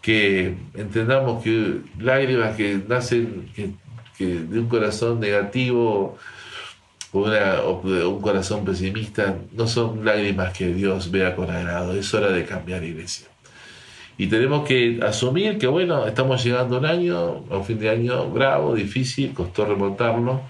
que 0.02 0.56
entendamos 0.74 1.44
que 1.44 1.82
lágrimas 2.00 2.56
que 2.56 2.80
nacen 2.88 3.48
que 3.54 4.26
de 4.26 4.58
un 4.58 4.68
corazón 4.68 5.20
negativo, 5.20 6.18
un 7.12 8.20
corazón 8.20 8.64
pesimista, 8.64 9.36
no 9.52 9.66
son 9.66 10.04
lágrimas 10.04 10.56
que 10.56 10.68
Dios 10.68 11.10
vea 11.10 11.34
con 11.34 11.50
agrado, 11.50 11.94
es 11.94 12.12
hora 12.14 12.28
de 12.28 12.44
cambiar 12.44 12.84
iglesia. 12.84 13.26
Y 14.16 14.26
tenemos 14.26 14.68
que 14.68 15.00
asumir 15.02 15.58
que, 15.58 15.66
bueno, 15.66 16.06
estamos 16.06 16.44
llegando 16.44 16.76
a 16.76 16.78
un 16.78 16.86
año, 16.86 17.18
a 17.50 17.56
un 17.56 17.64
fin 17.64 17.78
de 17.78 17.88
año 17.88 18.28
bravo, 18.28 18.74
difícil, 18.74 19.32
costó 19.32 19.64
remontarlo, 19.64 20.42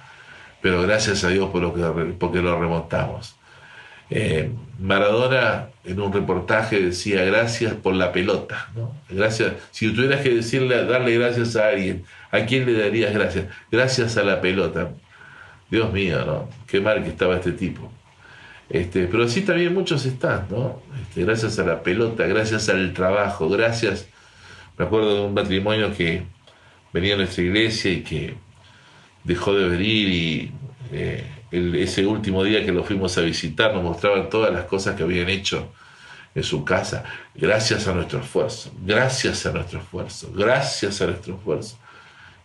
pero 0.61 0.82
gracias 0.82 1.24
a 1.24 1.28
Dios 1.28 1.48
por 1.50 1.62
lo 1.62 1.72
que, 1.72 1.82
porque 2.18 2.42
lo 2.42 2.58
remontamos. 2.58 3.36
Eh, 4.11 4.50
Maradona 4.80 5.68
en 5.84 6.00
un 6.00 6.12
reportaje 6.12 6.80
decía 6.80 7.24
gracias 7.24 7.74
por 7.74 7.94
la 7.94 8.12
pelota. 8.12 8.70
Gracias, 9.08 9.52
si 9.70 9.94
tuvieras 9.94 10.22
que 10.22 10.34
decirle, 10.34 10.84
darle 10.84 11.16
gracias 11.16 11.54
a 11.54 11.68
alguien, 11.68 12.04
¿a 12.32 12.40
quién 12.40 12.66
le 12.66 12.76
darías 12.76 13.14
gracias? 13.14 13.46
Gracias 13.70 14.16
a 14.16 14.24
la 14.24 14.40
pelota. 14.40 14.90
Dios 15.70 15.92
mío, 15.92 16.24
¿no? 16.24 16.48
Qué 16.66 16.80
mal 16.80 17.02
que 17.02 17.10
estaba 17.10 17.36
este 17.36 17.52
tipo. 17.52 17.90
Este, 18.68 19.06
pero 19.06 19.24
así 19.24 19.42
también 19.42 19.74
muchos 19.74 20.04
están, 20.06 20.46
¿no? 20.50 20.82
Este, 21.02 21.24
gracias 21.24 21.58
a 21.58 21.64
la 21.64 21.82
pelota, 21.82 22.26
gracias 22.26 22.68
al 22.68 22.92
trabajo, 22.92 23.48
gracias. 23.48 24.08
Me 24.78 24.84
acuerdo 24.84 25.14
de 25.14 25.20
un 25.26 25.34
matrimonio 25.34 25.94
que 25.96 26.22
venía 26.92 27.14
a 27.14 27.16
nuestra 27.18 27.42
iglesia 27.42 27.92
y 27.92 28.02
que 28.02 28.34
dejó 29.24 29.54
de 29.54 29.68
venir 29.68 30.08
y 30.08 30.52
eh, 30.92 31.24
ese 31.50 32.06
último 32.06 32.44
día 32.44 32.64
que 32.64 32.72
lo 32.72 32.84
fuimos 32.84 33.16
a 33.18 33.22
visitar 33.22 33.74
nos 33.74 33.82
mostraban 33.82 34.30
todas 34.30 34.52
las 34.52 34.64
cosas 34.64 34.96
que 34.96 35.02
habían 35.02 35.28
hecho 35.28 35.72
en 36.34 36.44
su 36.44 36.64
casa, 36.64 37.04
gracias 37.34 37.88
a 37.88 37.94
nuestro 37.94 38.20
esfuerzo, 38.20 38.72
gracias 38.84 39.44
a 39.46 39.52
nuestro 39.52 39.80
esfuerzo, 39.80 40.32
gracias 40.32 41.00
a 41.02 41.06
nuestro 41.06 41.34
esfuerzo. 41.34 41.76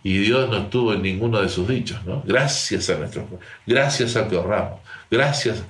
Y 0.05 0.19
Dios 0.19 0.47
no 0.51 0.57
estuvo 0.57 0.93
en 0.93 1.01
ninguno 1.01 1.41
de 1.41 1.49
sus 1.49 1.67
dichos, 1.67 2.05
¿no? 2.05 2.21
Gracias 2.27 2.91
a 2.91 2.97
nuestro 2.99 3.27
gracias 3.65 4.15
a 4.15 4.27
que 4.27 4.35
ahorramos, 4.35 4.79
gracias. 5.09 5.63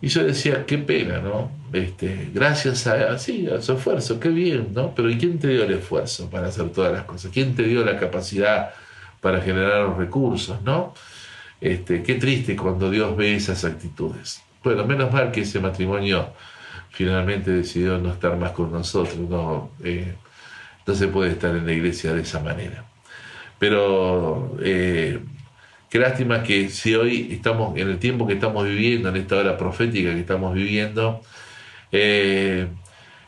Y 0.00 0.06
yo 0.06 0.22
decía, 0.22 0.64
qué 0.64 0.78
pena, 0.78 1.18
¿no? 1.18 1.50
Este, 1.72 2.30
gracias 2.32 2.86
a, 2.86 3.14
a 3.14 3.18
su 3.18 3.72
esfuerzo, 3.72 4.20
qué 4.20 4.28
bien, 4.28 4.68
¿no? 4.74 4.94
Pero 4.94 5.10
¿y 5.10 5.18
quién 5.18 5.40
te 5.40 5.48
dio 5.48 5.64
el 5.64 5.72
esfuerzo 5.72 6.30
para 6.30 6.46
hacer 6.46 6.70
todas 6.70 6.92
las 6.92 7.02
cosas? 7.02 7.32
¿Quién 7.34 7.56
te 7.56 7.64
dio 7.64 7.84
la 7.84 7.98
capacidad 7.98 8.70
para 9.20 9.40
generar 9.40 9.82
los 9.88 9.96
recursos, 9.96 10.62
¿no? 10.62 10.94
Este, 11.60 12.04
qué 12.04 12.14
triste 12.14 12.54
cuando 12.54 12.92
Dios 12.92 13.16
ve 13.16 13.34
esas 13.34 13.64
actitudes. 13.64 14.40
Bueno, 14.62 14.86
menos 14.86 15.12
mal 15.12 15.32
que 15.32 15.40
ese 15.40 15.58
matrimonio 15.58 16.28
finalmente 16.90 17.50
decidió 17.50 17.98
no 17.98 18.12
estar 18.12 18.36
más 18.36 18.52
con 18.52 18.70
nosotros, 18.70 19.18
no, 19.18 19.72
eh, 19.82 20.14
no 20.88 20.94
se 20.94 21.08
puede 21.08 21.32
estar 21.32 21.54
en 21.54 21.66
la 21.66 21.72
iglesia 21.72 22.14
de 22.14 22.22
esa 22.22 22.40
manera. 22.40 22.86
Pero 23.58 24.56
eh, 24.62 25.20
qué 25.90 25.98
lástima 25.98 26.42
que 26.42 26.70
si 26.70 26.94
hoy 26.94 27.28
estamos 27.30 27.76
en 27.76 27.90
el 27.90 27.98
tiempo 27.98 28.26
que 28.26 28.32
estamos 28.32 28.64
viviendo, 28.64 29.10
en 29.10 29.16
esta 29.16 29.36
hora 29.36 29.58
profética 29.58 30.14
que 30.14 30.20
estamos 30.20 30.54
viviendo, 30.54 31.20
eh, 31.92 32.68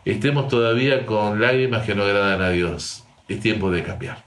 estemos 0.06 0.48
todavía 0.48 1.04
con 1.04 1.38
lágrimas 1.38 1.84
que 1.84 1.94
no 1.94 2.04
agradan 2.04 2.40
a 2.40 2.48
Dios. 2.48 3.04
Es 3.28 3.40
tiempo 3.40 3.70
de 3.70 3.82
cambiar. 3.82 4.24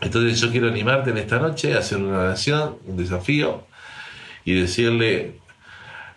Entonces 0.00 0.40
yo 0.40 0.50
quiero 0.50 0.68
animarte 0.68 1.10
en 1.10 1.18
esta 1.18 1.38
noche 1.38 1.74
a 1.74 1.80
hacer 1.80 1.98
una 1.98 2.20
oración, 2.20 2.78
un 2.86 2.96
desafío, 2.96 3.66
y 4.46 4.54
decirle 4.54 5.40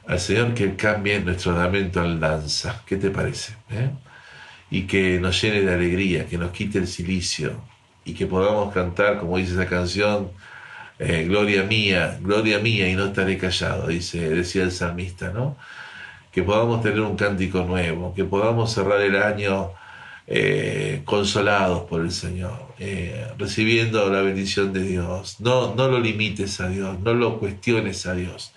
al 0.07 0.21
Señor 0.21 0.53
que 0.53 0.77
cambie 0.77 1.19
nuestro 1.19 1.51
lamento 1.51 1.99
al 1.99 2.17
danza. 2.17 2.81
¿Qué 2.85 2.95
te 2.95 3.09
parece? 3.09 3.55
Eh? 3.71 3.89
Y 4.73 4.81
que 4.83 5.19
nos 5.19 5.41
llene 5.41 5.61
de 5.61 5.73
alegría, 5.73 6.25
que 6.25 6.37
nos 6.37 6.51
quite 6.51 6.79
el 6.79 6.87
silicio, 6.87 7.61
y 8.05 8.13
que 8.13 8.25
podamos 8.25 8.73
cantar, 8.73 9.19
como 9.19 9.37
dice 9.37 9.53
esa 9.53 9.67
canción, 9.67 10.31
eh, 10.99 11.25
Gloria 11.27 11.63
mía, 11.63 12.17
gloria 12.21 12.59
mía, 12.59 12.89
y 12.89 12.95
no 12.95 13.05
estaré 13.05 13.37
callado, 13.37 13.87
dice, 13.87 14.29
decía 14.29 14.63
el 14.63 14.71
salmista, 14.71 15.31
¿no? 15.31 15.57
Que 16.31 16.43
podamos 16.43 16.81
tener 16.81 17.01
un 17.01 17.15
cántico 17.15 17.63
nuevo, 17.63 18.13
que 18.15 18.23
podamos 18.25 18.73
cerrar 18.73 19.01
el 19.01 19.15
año 19.21 19.71
eh, 20.27 21.01
consolados 21.05 21.83
por 21.83 22.01
el 22.01 22.11
Señor, 22.11 22.73
eh, 22.79 23.27
recibiendo 23.37 24.09
la 24.09 24.21
bendición 24.21 24.73
de 24.73 24.83
Dios. 24.83 25.39
No, 25.39 25.75
no 25.75 25.87
lo 25.87 25.99
limites 25.99 26.59
a 26.61 26.69
Dios, 26.69 26.99
no 26.99 27.13
lo 27.13 27.39
cuestiones 27.39 28.05
a 28.05 28.15
Dios. 28.15 28.53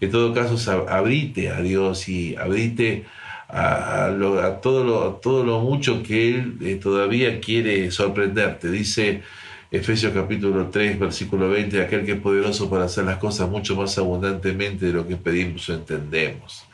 En 0.00 0.10
todo 0.10 0.34
caso, 0.34 0.56
abrite 0.88 1.50
a 1.50 1.60
Dios 1.60 2.08
y 2.08 2.34
abrite 2.36 3.04
a, 3.52 4.58
todo, 4.62 5.44
lo, 5.44 5.60
mucho 5.60 6.02
que 6.02 6.30
Él 6.30 6.56
eh, 6.62 6.76
todavía 6.76 7.40
quiere 7.40 7.90
sorprenderte. 7.90 8.70
Dice 8.70 9.22
Efesios 9.70 10.12
capítulo 10.14 10.68
3, 10.68 10.98
versículo 10.98 11.50
20, 11.50 11.82
aquel 11.82 12.04
que 12.04 12.12
es 12.12 12.20
poderoso 12.20 12.70
para 12.70 12.84
hacer 12.84 13.04
las 13.04 13.18
cosas 13.18 13.48
mucho 13.48 13.76
más 13.76 13.96
abundantemente 13.98 14.86
de 14.86 14.92
lo 14.92 15.06
que 15.06 15.16
pedimos 15.16 15.68
o 15.68 15.74
entendemos. 15.74 16.64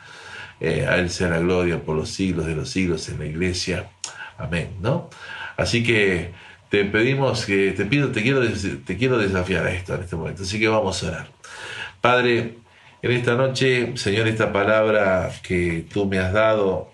a 0.61 0.97
Él 0.97 1.09
sea 1.09 1.29
la 1.29 1.39
gloria 1.39 1.81
por 1.81 1.95
los 1.97 2.09
siglos 2.09 2.45
de 2.45 2.55
los 2.55 2.69
siglos 2.69 3.09
en 3.09 3.19
la 3.19 3.25
iglesia. 3.25 3.89
Amén, 4.37 4.69
¿no? 4.81 5.09
Así 5.57 5.83
que 5.83 6.31
te 6.69 6.85
pedimos 6.85 7.45
que, 7.45 7.71
te 7.71 7.85
pido, 7.85 8.11
te 8.11 8.21
quiero, 8.21 8.41
te 8.85 8.97
quiero 8.97 9.17
desafiar 9.17 9.65
a 9.65 9.73
esto 9.73 9.95
en 9.95 10.01
este 10.01 10.15
momento. 10.15 10.43
Así 10.43 10.59
que 10.59 10.67
vamos 10.69 11.03
a 11.03 11.07
orar. 11.07 11.27
Padre, 11.99 12.55
en 13.01 13.11
esta 13.11 13.35
noche, 13.35 13.95
Señor, 13.97 14.27
esta 14.27 14.51
palabra 14.51 15.31
que 15.43 15.85
tú 15.91 16.05
me 16.05 16.19
has 16.19 16.33
dado, 16.33 16.91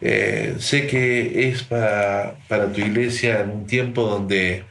eh, 0.00 0.56
sé 0.58 0.86
que 0.86 1.48
es 1.48 1.62
para, 1.62 2.36
para 2.48 2.72
tu 2.72 2.80
iglesia 2.80 3.40
en 3.40 3.50
un 3.50 3.66
tiempo 3.66 4.02
donde 4.04 4.64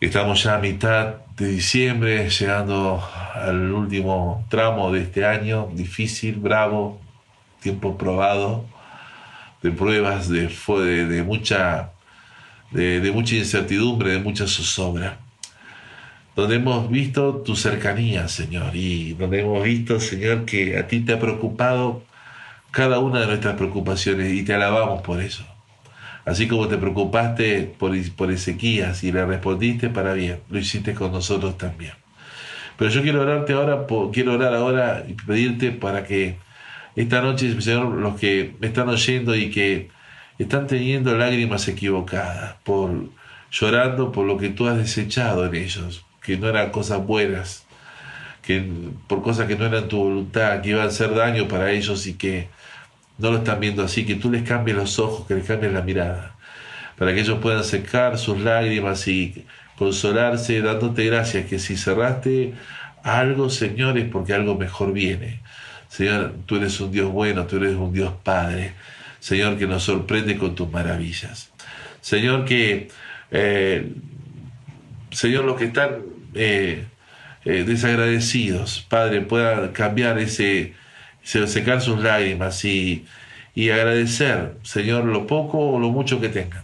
estamos 0.00 0.42
ya 0.42 0.56
a 0.56 0.58
mitad 0.58 1.16
de 1.36 1.46
diciembre, 1.48 2.28
llegando 2.28 3.02
al 3.34 3.72
último 3.72 4.44
tramo 4.48 4.92
de 4.92 5.02
este 5.02 5.24
año, 5.24 5.68
difícil, 5.72 6.36
bravo, 6.36 7.00
tiempo 7.60 7.96
probado 7.96 8.66
de 9.62 9.70
pruebas, 9.70 10.28
de, 10.28 10.48
de, 10.48 11.06
de 11.06 11.22
mucha, 11.22 11.92
de, 12.72 13.10
mucha 13.12 13.36
incertidumbre, 13.36 14.12
de 14.12 14.18
mucha 14.18 14.46
zozobra. 14.46 15.18
Donde 16.34 16.56
hemos 16.56 16.90
visto 16.90 17.36
tu 17.36 17.56
cercanía, 17.56 18.26
Señor, 18.28 18.74
y 18.74 19.12
donde 19.14 19.40
hemos 19.40 19.62
visto, 19.62 20.00
Señor, 20.00 20.44
que 20.46 20.78
a 20.78 20.86
ti 20.86 21.00
te 21.00 21.12
ha 21.12 21.20
preocupado 21.20 22.02
cada 22.70 22.98
una 23.00 23.20
de 23.20 23.26
nuestras 23.26 23.56
preocupaciones 23.56 24.32
y 24.32 24.42
te 24.42 24.54
alabamos 24.54 25.02
por 25.02 25.20
eso. 25.20 25.44
Así 26.24 26.48
como 26.48 26.68
te 26.68 26.78
preocupaste 26.78 27.74
por, 27.78 27.92
por 28.12 28.30
Ezequías 28.30 29.04
y 29.04 29.12
le 29.12 29.26
respondiste 29.26 29.90
para 29.90 30.14
bien, 30.14 30.40
lo 30.48 30.58
hiciste 30.58 30.94
con 30.94 31.12
nosotros 31.12 31.58
también. 31.58 31.92
Pero 32.78 32.90
yo 32.90 33.02
quiero 33.02 33.22
orarte 33.22 33.52
ahora, 33.52 33.86
quiero 34.12 34.34
orar 34.34 34.54
ahora 34.54 35.04
y 35.06 35.14
pedirte 35.14 35.72
para 35.72 36.04
que 36.04 36.38
esta 36.96 37.20
noche, 37.20 37.60
Señor, 37.60 37.92
los 37.92 38.18
que 38.18 38.54
me 38.60 38.68
están 38.68 38.88
oyendo 38.88 39.34
y 39.34 39.50
que 39.50 39.90
están 40.38 40.66
teniendo 40.66 41.16
lágrimas 41.16 41.68
equivocadas, 41.68 42.56
por 42.64 42.90
llorando 43.50 44.12
por 44.12 44.26
lo 44.26 44.38
que 44.38 44.48
tú 44.48 44.66
has 44.66 44.78
desechado 44.78 45.44
en 45.46 45.54
ellos, 45.54 46.04
que 46.24 46.36
no 46.36 46.48
eran 46.48 46.70
cosas 46.70 47.04
buenas, 47.04 47.64
que 48.42 48.64
por 49.06 49.22
cosas 49.22 49.46
que 49.46 49.56
no 49.56 49.66
eran 49.66 49.88
tu 49.88 49.98
voluntad, 49.98 50.60
que 50.62 50.70
iban 50.70 50.82
a 50.82 50.88
hacer 50.88 51.14
daño 51.14 51.48
para 51.48 51.70
ellos 51.70 52.06
y 52.06 52.14
que 52.14 52.48
no 53.18 53.30
lo 53.30 53.38
están 53.38 53.60
viendo 53.60 53.84
así, 53.84 54.04
que 54.04 54.16
tú 54.16 54.30
les 54.30 54.42
cambies 54.42 54.76
los 54.76 54.98
ojos, 54.98 55.26
que 55.26 55.34
les 55.34 55.46
cambies 55.46 55.72
la 55.72 55.82
mirada, 55.82 56.34
para 56.98 57.14
que 57.14 57.20
ellos 57.20 57.38
puedan 57.40 57.64
secar 57.64 58.18
sus 58.18 58.40
lágrimas 58.40 59.06
y 59.08 59.44
consolarse 59.76 60.60
dándote 60.60 61.04
gracias, 61.06 61.46
que 61.46 61.58
si 61.58 61.76
cerraste 61.76 62.54
algo, 63.02 63.50
Señor, 63.50 63.98
es 63.98 64.08
porque 64.08 64.34
algo 64.34 64.56
mejor 64.56 64.92
viene 64.92 65.40
Señor, 65.92 66.36
tú 66.46 66.56
eres 66.56 66.80
un 66.80 66.90
Dios 66.90 67.12
bueno, 67.12 67.46
tú 67.46 67.58
eres 67.58 67.74
un 67.74 67.92
Dios 67.92 68.14
Padre. 68.22 68.72
Señor, 69.20 69.58
que 69.58 69.66
nos 69.66 69.82
sorprende 69.82 70.38
con 70.38 70.54
tus 70.54 70.70
maravillas. 70.70 71.50
Señor, 72.00 72.46
que, 72.46 72.88
eh, 73.30 73.92
Señor, 75.10 75.44
los 75.44 75.58
que 75.58 75.66
están 75.66 75.98
eh, 76.34 76.84
eh, 77.44 77.64
desagradecidos, 77.64 78.86
Padre, 78.88 79.20
puedan 79.22 79.72
cambiar 79.72 80.18
ese, 80.18 80.74
secar 81.22 81.80
sus 81.80 82.00
lágrimas 82.00 82.64
y, 82.64 83.04
y 83.54 83.70
agradecer, 83.70 84.54
Señor, 84.62 85.04
lo 85.04 85.26
poco 85.26 85.58
o 85.58 85.80
lo 85.80 85.90
mucho 85.90 86.20
que 86.20 86.28
tengan. 86.28 86.62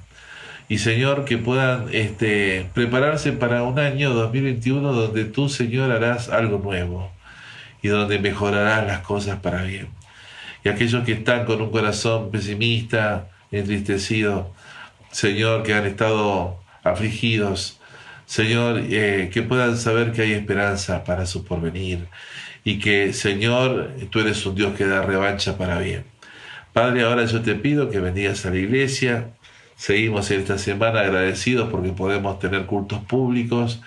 Y 0.68 0.78
Señor, 0.78 1.24
que 1.24 1.38
puedan 1.38 1.86
este, 1.92 2.68
prepararse 2.74 3.32
para 3.32 3.62
un 3.62 3.78
año 3.78 4.12
2021 4.12 4.92
donde 4.92 5.24
tú, 5.24 5.48
Señor, 5.48 5.90
harás 5.90 6.28
algo 6.28 6.58
nuevo 6.58 7.10
y 7.82 7.88
donde 7.88 8.18
mejorarán 8.18 8.86
las 8.86 9.00
cosas 9.00 9.40
para 9.40 9.62
bien. 9.62 9.88
Y 10.64 10.68
aquellos 10.68 11.04
que 11.04 11.12
están 11.12 11.46
con 11.46 11.62
un 11.62 11.70
corazón 11.70 12.30
pesimista, 12.30 13.28
entristecido, 13.50 14.52
Señor, 15.10 15.62
que 15.62 15.72
han 15.72 15.86
estado 15.86 16.58
afligidos, 16.84 17.77
Señor, 18.28 18.82
eh, 18.88 19.30
que 19.32 19.42
puedan 19.42 19.76
saber 19.76 20.12
que 20.12 20.22
hay 20.22 20.32
esperanza 20.32 21.02
para 21.02 21.26
su 21.26 21.44
porvenir 21.44 22.06
y 22.62 22.78
que, 22.78 23.12
Señor, 23.12 23.90
tú 24.10 24.20
eres 24.20 24.46
un 24.46 24.54
Dios 24.54 24.76
que 24.76 24.86
da 24.86 25.02
revancha 25.02 25.58
para 25.58 25.80
bien. 25.80 26.04
Padre, 26.72 27.02
ahora 27.02 27.24
yo 27.24 27.42
te 27.42 27.56
pido 27.56 27.90
que 27.90 27.98
bendigas 27.98 28.46
a 28.46 28.50
la 28.50 28.58
iglesia. 28.58 29.30
Seguimos 29.76 30.30
esta 30.30 30.58
semana 30.58 31.00
agradecidos 31.00 31.68
porque 31.70 31.90
podemos 31.90 32.38
tener 32.38 32.66
cultos 32.66 33.00
públicos 33.00 33.80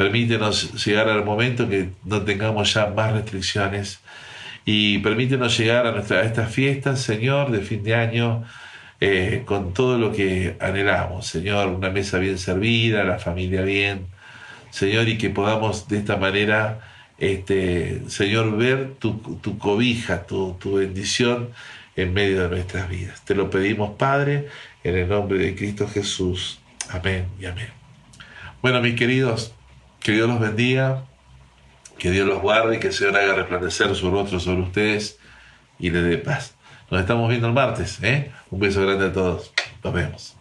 Permítenos 0.00 0.86
llegar 0.86 1.10
al 1.10 1.26
momento 1.26 1.68
que 1.68 1.90
no 2.06 2.22
tengamos 2.22 2.72
ya 2.72 2.86
más 2.86 3.12
restricciones 3.12 4.00
y 4.64 4.96
permítenos 5.00 5.58
llegar 5.58 5.86
a, 5.86 5.92
nuestra, 5.92 6.22
estas 6.22 6.50
fiestas, 6.50 7.02
Señor, 7.02 7.50
de 7.50 7.60
fin 7.60 7.82
de 7.82 7.94
año, 7.94 8.42
eh, 9.00 9.42
con 9.46 9.72
todo 9.72 9.98
lo 9.98 10.12
que 10.12 10.56
anhelamos, 10.60 11.26
Señor, 11.26 11.68
una 11.68 11.90
mesa 11.90 12.18
bien 12.18 12.38
servida, 12.38 13.04
la 13.04 13.18
familia 13.18 13.62
bien, 13.62 14.06
Señor, 14.70 15.08
y 15.08 15.18
que 15.18 15.30
podamos 15.30 15.88
de 15.88 15.98
esta 15.98 16.16
manera 16.16 16.80
este, 17.20 18.02
Señor, 18.08 18.56
ver 18.56 18.94
tu, 18.98 19.18
tu 19.42 19.58
cobija, 19.58 20.26
tu, 20.26 20.54
tu 20.58 20.76
bendición 20.76 21.50
en 21.94 22.14
medio 22.14 22.42
de 22.42 22.48
nuestras 22.48 22.88
vidas. 22.88 23.22
Te 23.24 23.34
lo 23.34 23.50
pedimos, 23.50 23.96
Padre, 23.98 24.48
en 24.82 24.96
el 24.96 25.08
nombre 25.08 25.38
de 25.38 25.54
Cristo 25.54 25.86
Jesús. 25.86 26.60
Amén 26.88 27.26
y 27.38 27.44
amén. 27.44 27.68
Bueno, 28.62 28.80
mis 28.80 28.94
queridos, 28.94 29.54
que 30.00 30.12
Dios 30.12 30.28
los 30.28 30.40
bendiga, 30.40 31.04
que 31.98 32.10
Dios 32.10 32.26
los 32.26 32.40
guarde, 32.40 32.80
que 32.80 32.88
el 32.88 32.92
Señor 32.94 33.16
haga 33.16 33.34
resplandecer 33.34 33.94
su 33.94 34.10
rostro 34.10 34.40
sobre 34.40 34.62
ustedes 34.62 35.18
y 35.78 35.90
les 35.90 36.04
dé 36.04 36.16
paz. 36.16 36.56
Nos 36.90 37.00
estamos 37.00 37.28
viendo 37.28 37.46
el 37.46 37.52
martes. 37.52 38.02
¿eh? 38.02 38.32
Un 38.50 38.60
beso 38.60 38.82
grande 38.82 39.06
a 39.06 39.12
todos. 39.12 39.52
Nos 39.82 39.92
vemos. 39.92 40.39